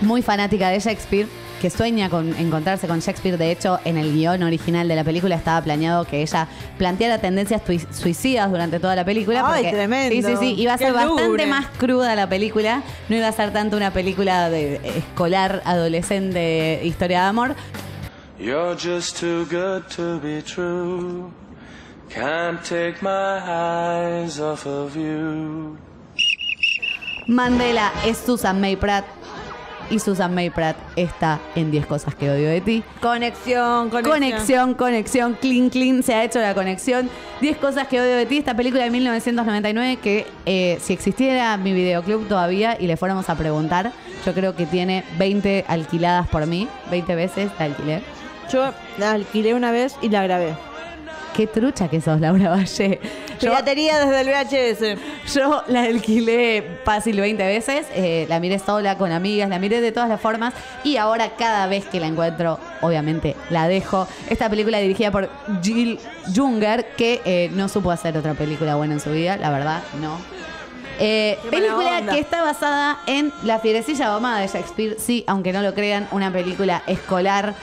muy 0.00 0.22
fanática 0.22 0.70
de 0.70 0.80
Shakespeare 0.80 1.28
que 1.60 1.70
sueña 1.70 2.08
con 2.08 2.34
encontrarse 2.36 2.86
con 2.86 3.00
Shakespeare. 3.00 3.36
De 3.36 3.50
hecho, 3.50 3.78
en 3.84 3.96
el 3.96 4.12
guion 4.12 4.42
original 4.42 4.88
de 4.88 4.96
la 4.96 5.04
película 5.04 5.34
estaba 5.36 5.60
planeado 5.62 6.04
que 6.04 6.22
ella 6.22 6.48
planteara 6.78 7.18
tendencias 7.18 7.62
suicidas 7.90 8.50
durante 8.50 8.80
toda 8.80 8.94
la 8.96 9.04
película. 9.04 9.42
Ay, 9.46 9.62
porque- 9.64 9.76
tremendo. 9.76 10.14
Sí, 10.14 10.22
sí, 10.22 10.36
sí. 10.40 10.54
Iba 10.60 10.74
a 10.74 10.78
ser 10.78 10.92
bastante 10.92 11.46
más 11.46 11.66
cruda 11.78 12.14
la 12.14 12.28
película. 12.28 12.82
No 13.08 13.16
iba 13.16 13.28
a 13.28 13.32
ser 13.32 13.52
tanto 13.52 13.76
una 13.76 13.92
película 13.92 14.48
de 14.50 14.80
escolar, 14.96 15.62
adolescente, 15.64 16.80
historia 16.84 17.22
de 17.22 17.26
amor. 17.28 17.54
You're 18.38 18.76
just 18.76 19.18
too 19.18 19.44
good 19.50 19.82
to 19.96 20.20
be 20.20 20.42
true. 20.42 21.30
Can't 22.08 22.62
take 22.62 23.02
my 23.02 23.38
eyes 23.44 24.38
off 24.40 24.64
of 24.66 24.94
you. 24.96 25.76
Mandela 27.26 27.92
es 28.06 28.16
Susan 28.24 28.58
May 28.60 28.76
Pratt. 28.76 29.04
Y 29.90 29.98
Susan 29.98 30.34
May 30.34 30.50
Pratt 30.50 30.76
está 30.96 31.40
en 31.54 31.70
10 31.70 31.86
cosas 31.86 32.14
que 32.14 32.30
odio 32.30 32.48
de 32.48 32.60
ti. 32.60 32.82
Conexión, 33.00 33.90
conexión. 33.90 34.14
Conexión, 34.14 34.74
conexión, 34.74 35.38
clean, 35.40 35.70
clean, 35.70 36.02
se 36.02 36.14
ha 36.14 36.24
hecho 36.24 36.40
la 36.40 36.54
conexión. 36.54 37.08
10 37.40 37.56
cosas 37.58 37.88
que 37.88 38.00
odio 38.00 38.16
de 38.16 38.26
ti, 38.26 38.38
esta 38.38 38.54
película 38.54 38.84
de 38.84 38.90
1999 38.90 39.98
que 40.02 40.26
eh, 40.44 40.78
si 40.80 40.92
existiera 40.92 41.56
mi 41.56 41.72
videoclub 41.72 42.26
todavía 42.28 42.76
y 42.78 42.86
le 42.86 42.96
fuéramos 42.96 43.30
a 43.30 43.36
preguntar, 43.36 43.92
yo 44.26 44.34
creo 44.34 44.54
que 44.54 44.66
tiene 44.66 45.04
20 45.18 45.64
alquiladas 45.68 46.28
por 46.28 46.46
mí, 46.46 46.68
20 46.90 47.14
veces 47.14 47.50
la 47.58 47.64
alquiler. 47.66 48.02
Yo 48.52 48.72
la 48.98 49.12
alquilé 49.12 49.54
una 49.54 49.72
vez 49.72 49.96
y 50.02 50.08
la 50.08 50.22
grabé. 50.22 50.54
Qué 51.34 51.46
trucha 51.46 51.88
que 51.88 52.00
sos, 52.00 52.20
Laura 52.20 52.50
Valle. 52.50 53.00
Yo, 53.40 53.50
Piratería 53.50 54.04
desde 54.04 54.20
el 54.20 54.28
VHS. 54.28 55.34
yo 55.34 55.62
la 55.68 55.82
alquilé 55.82 56.78
fácil 56.84 57.20
20 57.20 57.46
veces, 57.46 57.86
eh, 57.94 58.26
la 58.28 58.40
miré 58.40 58.58
sola 58.58 58.98
con 58.98 59.12
amigas, 59.12 59.48
la 59.48 59.58
miré 59.58 59.80
de 59.80 59.92
todas 59.92 60.08
las 60.08 60.20
formas 60.20 60.54
y 60.84 60.96
ahora 60.96 61.30
cada 61.36 61.66
vez 61.66 61.84
que 61.86 62.00
la 62.00 62.06
encuentro, 62.06 62.58
obviamente 62.80 63.36
la 63.50 63.68
dejo. 63.68 64.08
Esta 64.28 64.50
película 64.50 64.78
dirigida 64.78 65.10
por 65.10 65.30
Jill 65.62 65.98
Junger, 66.34 66.94
que 66.96 67.20
eh, 67.24 67.50
no 67.52 67.68
supo 67.68 67.90
hacer 67.90 68.16
otra 68.16 68.34
película 68.34 68.74
buena 68.76 68.94
en 68.94 69.00
su 69.00 69.10
vida, 69.10 69.36
la 69.36 69.50
verdad, 69.50 69.82
no. 70.00 70.18
Eh, 71.00 71.38
película 71.48 72.02
que 72.10 72.18
está 72.18 72.42
basada 72.42 72.98
en 73.06 73.32
La 73.44 73.60
fierecilla 73.60 74.08
domada 74.08 74.40
de 74.40 74.48
Shakespeare, 74.48 74.96
sí, 74.98 75.22
aunque 75.28 75.52
no 75.52 75.62
lo 75.62 75.72
crean, 75.72 76.08
una 76.10 76.32
película 76.32 76.82
escolar 76.86 77.54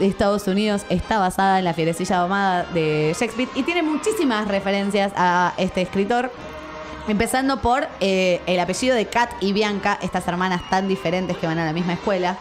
de 0.00 0.06
Estados 0.06 0.48
Unidos 0.48 0.82
está 0.88 1.18
basada 1.18 1.58
en 1.58 1.64
La 1.66 1.74
fierecilla 1.74 2.16
domada 2.16 2.64
de 2.72 3.14
Shakespeare 3.18 3.50
y 3.54 3.62
tiene 3.62 3.82
muchísimas 3.82 4.48
referencias 4.48 5.12
a 5.14 5.52
este 5.58 5.82
escritor. 5.82 6.32
Empezando 7.06 7.60
por 7.60 7.86
eh, 8.00 8.40
el 8.46 8.58
apellido 8.60 8.96
de 8.96 9.06
Kat 9.06 9.30
y 9.40 9.52
Bianca, 9.52 9.98
estas 10.02 10.26
hermanas 10.26 10.62
tan 10.70 10.88
diferentes 10.88 11.36
que 11.36 11.46
van 11.46 11.58
a 11.58 11.64
la 11.64 11.72
misma 11.72 11.92
escuela. 11.92 12.38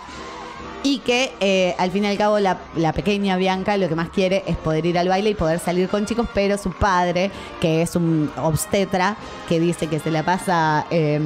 Y 0.81 0.99
que 0.99 1.33
eh, 1.41 1.75
al 1.77 1.91
fin 1.91 2.05
y 2.05 2.07
al 2.07 2.17
cabo 2.17 2.39
la, 2.39 2.57
pequeña 2.93 3.35
Bianca 3.35 3.75
lo 3.75 3.89
que 3.89 3.95
más 3.95 4.09
quiere 4.09 4.45
es 4.47 4.55
poder 4.55 4.85
ir 4.85 4.97
al 4.97 5.09
baile 5.09 5.31
y 5.31 5.35
poder 5.35 5.59
salir 5.59 5.89
con 5.89 6.05
chicos, 6.05 6.27
pero 6.33 6.57
su 6.57 6.71
padre, 6.71 7.29
que 7.59 7.81
es 7.81 7.97
un 7.97 8.31
obstetra, 8.37 9.17
que 9.49 9.59
dice 9.59 9.87
que 9.87 9.99
se 9.99 10.09
la 10.09 10.23
pasa 10.23 10.85
eh, 10.89 11.19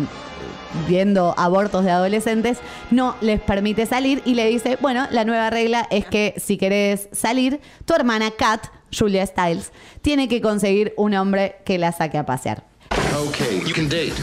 viendo 0.88 1.34
abortos 1.38 1.84
de 1.86 1.92
adolescentes, 1.92 2.58
no 2.92 3.16
les 3.22 3.40
permite 3.40 3.86
salir 3.86 4.22
y 4.26 4.36
le 4.36 4.48
dice, 4.48 4.78
bueno, 4.82 5.08
la 5.12 5.26
nueva 5.26 5.50
regla 5.50 5.88
es 5.92 6.06
que 6.06 6.34
si 6.38 6.58
querés 6.58 7.10
salir, 7.12 7.60
tu 7.86 7.94
hermana 7.94 8.32
Kat, 8.32 8.68
Julia 8.92 9.26
Stiles, 9.26 9.72
tiene 10.02 10.28
que 10.28 10.42
conseguir 10.42 10.94
un 10.98 11.14
hombre 11.14 11.58
que 11.66 11.78
la 11.78 11.92
saque 11.92 12.18
a 12.18 12.26
pasear. 12.26 12.64
Okay, 13.28 13.62
you 13.66 13.74
can 13.74 13.88
date. 13.88 14.14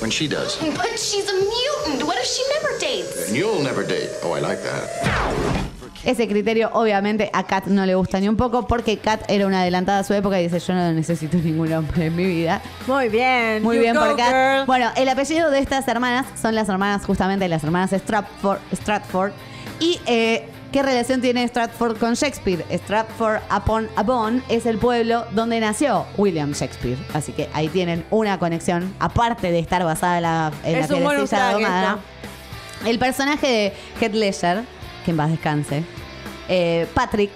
When 0.00 0.10
she 0.10 0.26
does. 0.26 0.56
But 0.76 0.98
she's 0.98 1.28
a 1.28 1.34
mutant. 1.34 2.06
What 2.06 2.16
if 2.16 2.26
she 2.26 2.42
never 2.54 2.78
dates? 2.78 3.30
You'll 3.32 3.62
never 3.62 3.84
date. 3.86 4.08
Oh, 4.22 4.32
I 4.32 4.40
like 4.40 4.62
that. 4.62 5.69
Ese 6.04 6.26
criterio 6.26 6.70
obviamente 6.72 7.30
a 7.32 7.42
Kat 7.44 7.66
no 7.66 7.84
le 7.84 7.94
gusta 7.94 8.20
ni 8.20 8.28
un 8.28 8.36
poco 8.36 8.66
porque 8.66 8.96
Kat 8.98 9.22
era 9.28 9.46
una 9.46 9.60
adelantada 9.60 9.98
a 9.98 10.04
su 10.04 10.14
época 10.14 10.40
y 10.40 10.48
dice 10.48 10.58
yo 10.58 10.74
no 10.74 10.92
necesito 10.92 11.36
ningún 11.38 11.72
hombre 11.72 12.06
en 12.06 12.16
mi 12.16 12.24
vida. 12.24 12.62
Muy 12.86 13.08
bien. 13.08 13.62
Muy 13.62 13.76
You 13.76 13.82
bien 13.82 13.94
go, 13.94 14.00
por 14.00 14.16
Kat. 14.16 14.28
girl. 14.28 14.66
Bueno, 14.66 14.90
el 14.96 15.08
apellido 15.08 15.50
de 15.50 15.58
estas 15.58 15.86
hermanas 15.88 16.26
son 16.40 16.54
las 16.54 16.68
hermanas 16.68 17.04
justamente 17.04 17.48
las 17.48 17.62
hermanas 17.64 17.92
Stratford. 17.92 18.58
Stratford 18.72 19.32
y 19.78 20.00
eh, 20.06 20.46
¿qué 20.72 20.82
relación 20.82 21.20
tiene 21.20 21.46
Stratford 21.46 21.98
con 21.98 22.14
Shakespeare? 22.14 22.64
Stratford 22.70 23.40
upon 23.54 23.88
Avon 23.96 24.42
es 24.48 24.66
el 24.66 24.78
pueblo 24.78 25.26
donde 25.32 25.60
nació 25.60 26.06
William 26.16 26.52
Shakespeare. 26.52 26.98
Así 27.14 27.32
que 27.32 27.48
ahí 27.52 27.68
tienen 27.68 28.04
una 28.10 28.38
conexión, 28.38 28.94
aparte 29.00 29.50
de 29.52 29.58
estar 29.58 29.84
basada 29.84 30.16
en 30.18 30.22
la, 30.22 30.52
en 30.64 30.76
Es 30.78 30.90
la 30.90 30.96
un. 30.96 32.00
El 32.86 32.98
personaje 32.98 33.46
de 33.46 33.72
Heath 34.00 34.14
Ledger, 34.14 34.64
que 35.04 35.10
en 35.12 35.16
paz 35.16 35.30
descanse, 35.30 35.84
eh, 36.48 36.86
Patrick, 36.94 37.30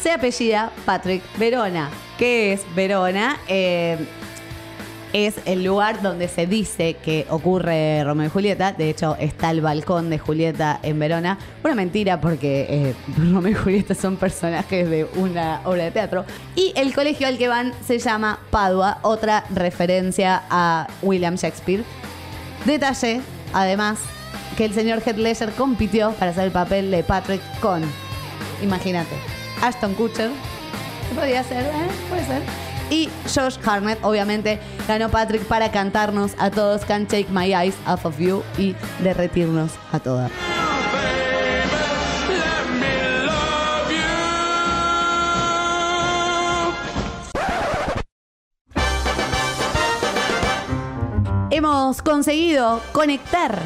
se 0.00 0.12
apellida 0.12 0.70
Patrick 0.84 1.22
Verona. 1.38 1.90
¿Qué 2.18 2.52
es 2.52 2.62
Verona? 2.74 3.38
Eh, 3.48 3.98
es 5.14 5.36
el 5.44 5.62
lugar 5.62 6.02
donde 6.02 6.26
se 6.26 6.46
dice 6.46 6.96
que 7.02 7.24
ocurre 7.30 8.02
Romeo 8.02 8.26
y 8.26 8.30
Julieta. 8.30 8.72
De 8.72 8.90
hecho, 8.90 9.16
está 9.20 9.52
el 9.52 9.60
balcón 9.60 10.10
de 10.10 10.18
Julieta 10.18 10.80
en 10.82 10.98
Verona. 10.98 11.38
Una 11.62 11.76
mentira 11.76 12.20
porque 12.20 12.66
eh, 12.68 12.94
Romeo 13.16 13.52
y 13.52 13.54
Julieta 13.54 13.94
son 13.94 14.16
personajes 14.16 14.90
de 14.90 15.06
una 15.14 15.60
obra 15.64 15.84
de 15.84 15.92
teatro. 15.92 16.24
Y 16.56 16.72
el 16.76 16.92
colegio 16.92 17.28
al 17.28 17.38
que 17.38 17.46
van 17.46 17.72
se 17.86 18.00
llama 18.00 18.40
Padua, 18.50 18.98
otra 19.02 19.44
referencia 19.54 20.42
a 20.50 20.88
William 21.00 21.36
Shakespeare. 21.36 21.84
Detalle, 22.64 23.20
además, 23.52 24.00
que 24.56 24.64
el 24.64 24.74
señor 24.74 25.02
Heath 25.04 25.54
compitió 25.56 26.12
para 26.12 26.30
hacer 26.30 26.44
el 26.44 26.52
papel 26.52 26.90
de 26.90 27.02
Patrick 27.02 27.40
con, 27.60 27.82
imagínate, 28.62 29.14
Ashton 29.62 29.94
Kutcher, 29.94 30.30
¿qué 31.08 31.14
podría 31.14 31.42
ser? 31.42 31.64
¿eh? 31.64 31.88
Puede 32.08 32.24
ser. 32.24 32.42
Y 32.90 33.08
Josh 33.34 33.56
Harnett, 33.64 33.98
obviamente, 34.04 34.60
ganó 34.86 35.08
Patrick 35.08 35.44
para 35.44 35.70
cantarnos 35.70 36.32
a 36.38 36.50
todos 36.50 36.84
Can't 36.84 37.08
Take 37.08 37.28
My 37.30 37.54
Eyes 37.54 37.74
Off 37.86 38.04
of 38.06 38.18
You 38.18 38.42
y 38.58 38.76
derretirnos 39.00 39.72
a 39.92 40.00
todas. 40.00 40.30
Hemos 51.50 52.02
conseguido 52.02 52.80
conectar 52.92 53.58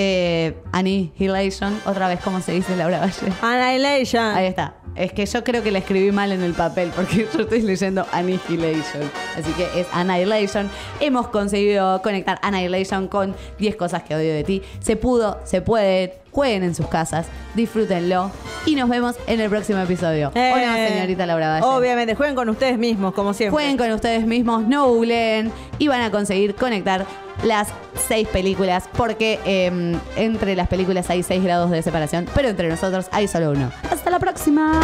eh, 0.00 0.54
Annihilation, 0.70 1.76
otra 1.84 2.06
vez, 2.06 2.20
¿cómo 2.22 2.40
se 2.40 2.52
dice 2.52 2.76
Laura 2.76 3.00
Valle? 3.00 3.32
Annihilation. 3.42 4.36
Ahí 4.36 4.46
está. 4.46 4.74
Es 4.94 5.12
que 5.12 5.26
yo 5.26 5.42
creo 5.42 5.60
que 5.60 5.72
la 5.72 5.78
escribí 5.78 6.12
mal 6.12 6.30
en 6.30 6.40
el 6.44 6.54
papel 6.54 6.92
porque 6.94 7.26
yo 7.34 7.40
estoy 7.40 7.62
leyendo 7.62 8.06
Annihilation. 8.12 9.10
Así 9.36 9.50
que 9.52 9.80
es 9.80 9.88
Annihilation. 9.92 10.70
Hemos 11.00 11.26
conseguido 11.28 12.00
conectar 12.02 12.38
Annihilation 12.42 13.08
con 13.08 13.34
10 13.58 13.74
cosas 13.74 14.04
que 14.04 14.14
odio 14.14 14.32
de 14.32 14.44
ti. 14.44 14.62
Se 14.78 14.94
pudo, 14.94 15.40
se 15.44 15.62
puede. 15.62 16.20
Jueguen 16.30 16.62
en 16.62 16.74
sus 16.76 16.86
casas, 16.86 17.26
disfrútenlo 17.54 18.30
y 18.64 18.76
nos 18.76 18.88
vemos 18.88 19.16
en 19.26 19.40
el 19.40 19.50
próximo 19.50 19.80
episodio. 19.80 20.30
Eh, 20.36 20.52
Hola, 20.54 20.88
señorita 20.88 21.26
Laura 21.26 21.48
Valle. 21.48 21.66
Obviamente, 21.66 22.14
jueguen 22.14 22.36
con 22.36 22.48
ustedes 22.48 22.78
mismos, 22.78 23.14
como 23.14 23.34
siempre. 23.34 23.54
Jueguen 23.54 23.76
con 23.76 23.90
ustedes 23.90 24.24
mismos, 24.24 24.62
no 24.62 24.86
googleen 24.88 25.50
y 25.78 25.88
van 25.88 26.02
a 26.02 26.12
conseguir 26.12 26.54
conectar 26.54 27.06
las 27.42 27.68
seis 28.08 28.28
películas 28.28 28.88
porque 28.96 29.38
eh, 29.44 29.96
entre 30.16 30.56
las 30.56 30.68
películas 30.68 31.10
hay 31.10 31.22
seis 31.22 31.42
grados 31.42 31.70
de 31.70 31.82
separación, 31.82 32.26
pero 32.34 32.48
entre 32.48 32.68
nosotros 32.68 33.06
hay 33.12 33.28
solo 33.28 33.50
uno. 33.50 33.70
Hasta 33.90 34.10
la 34.10 34.18
próxima. 34.18 34.80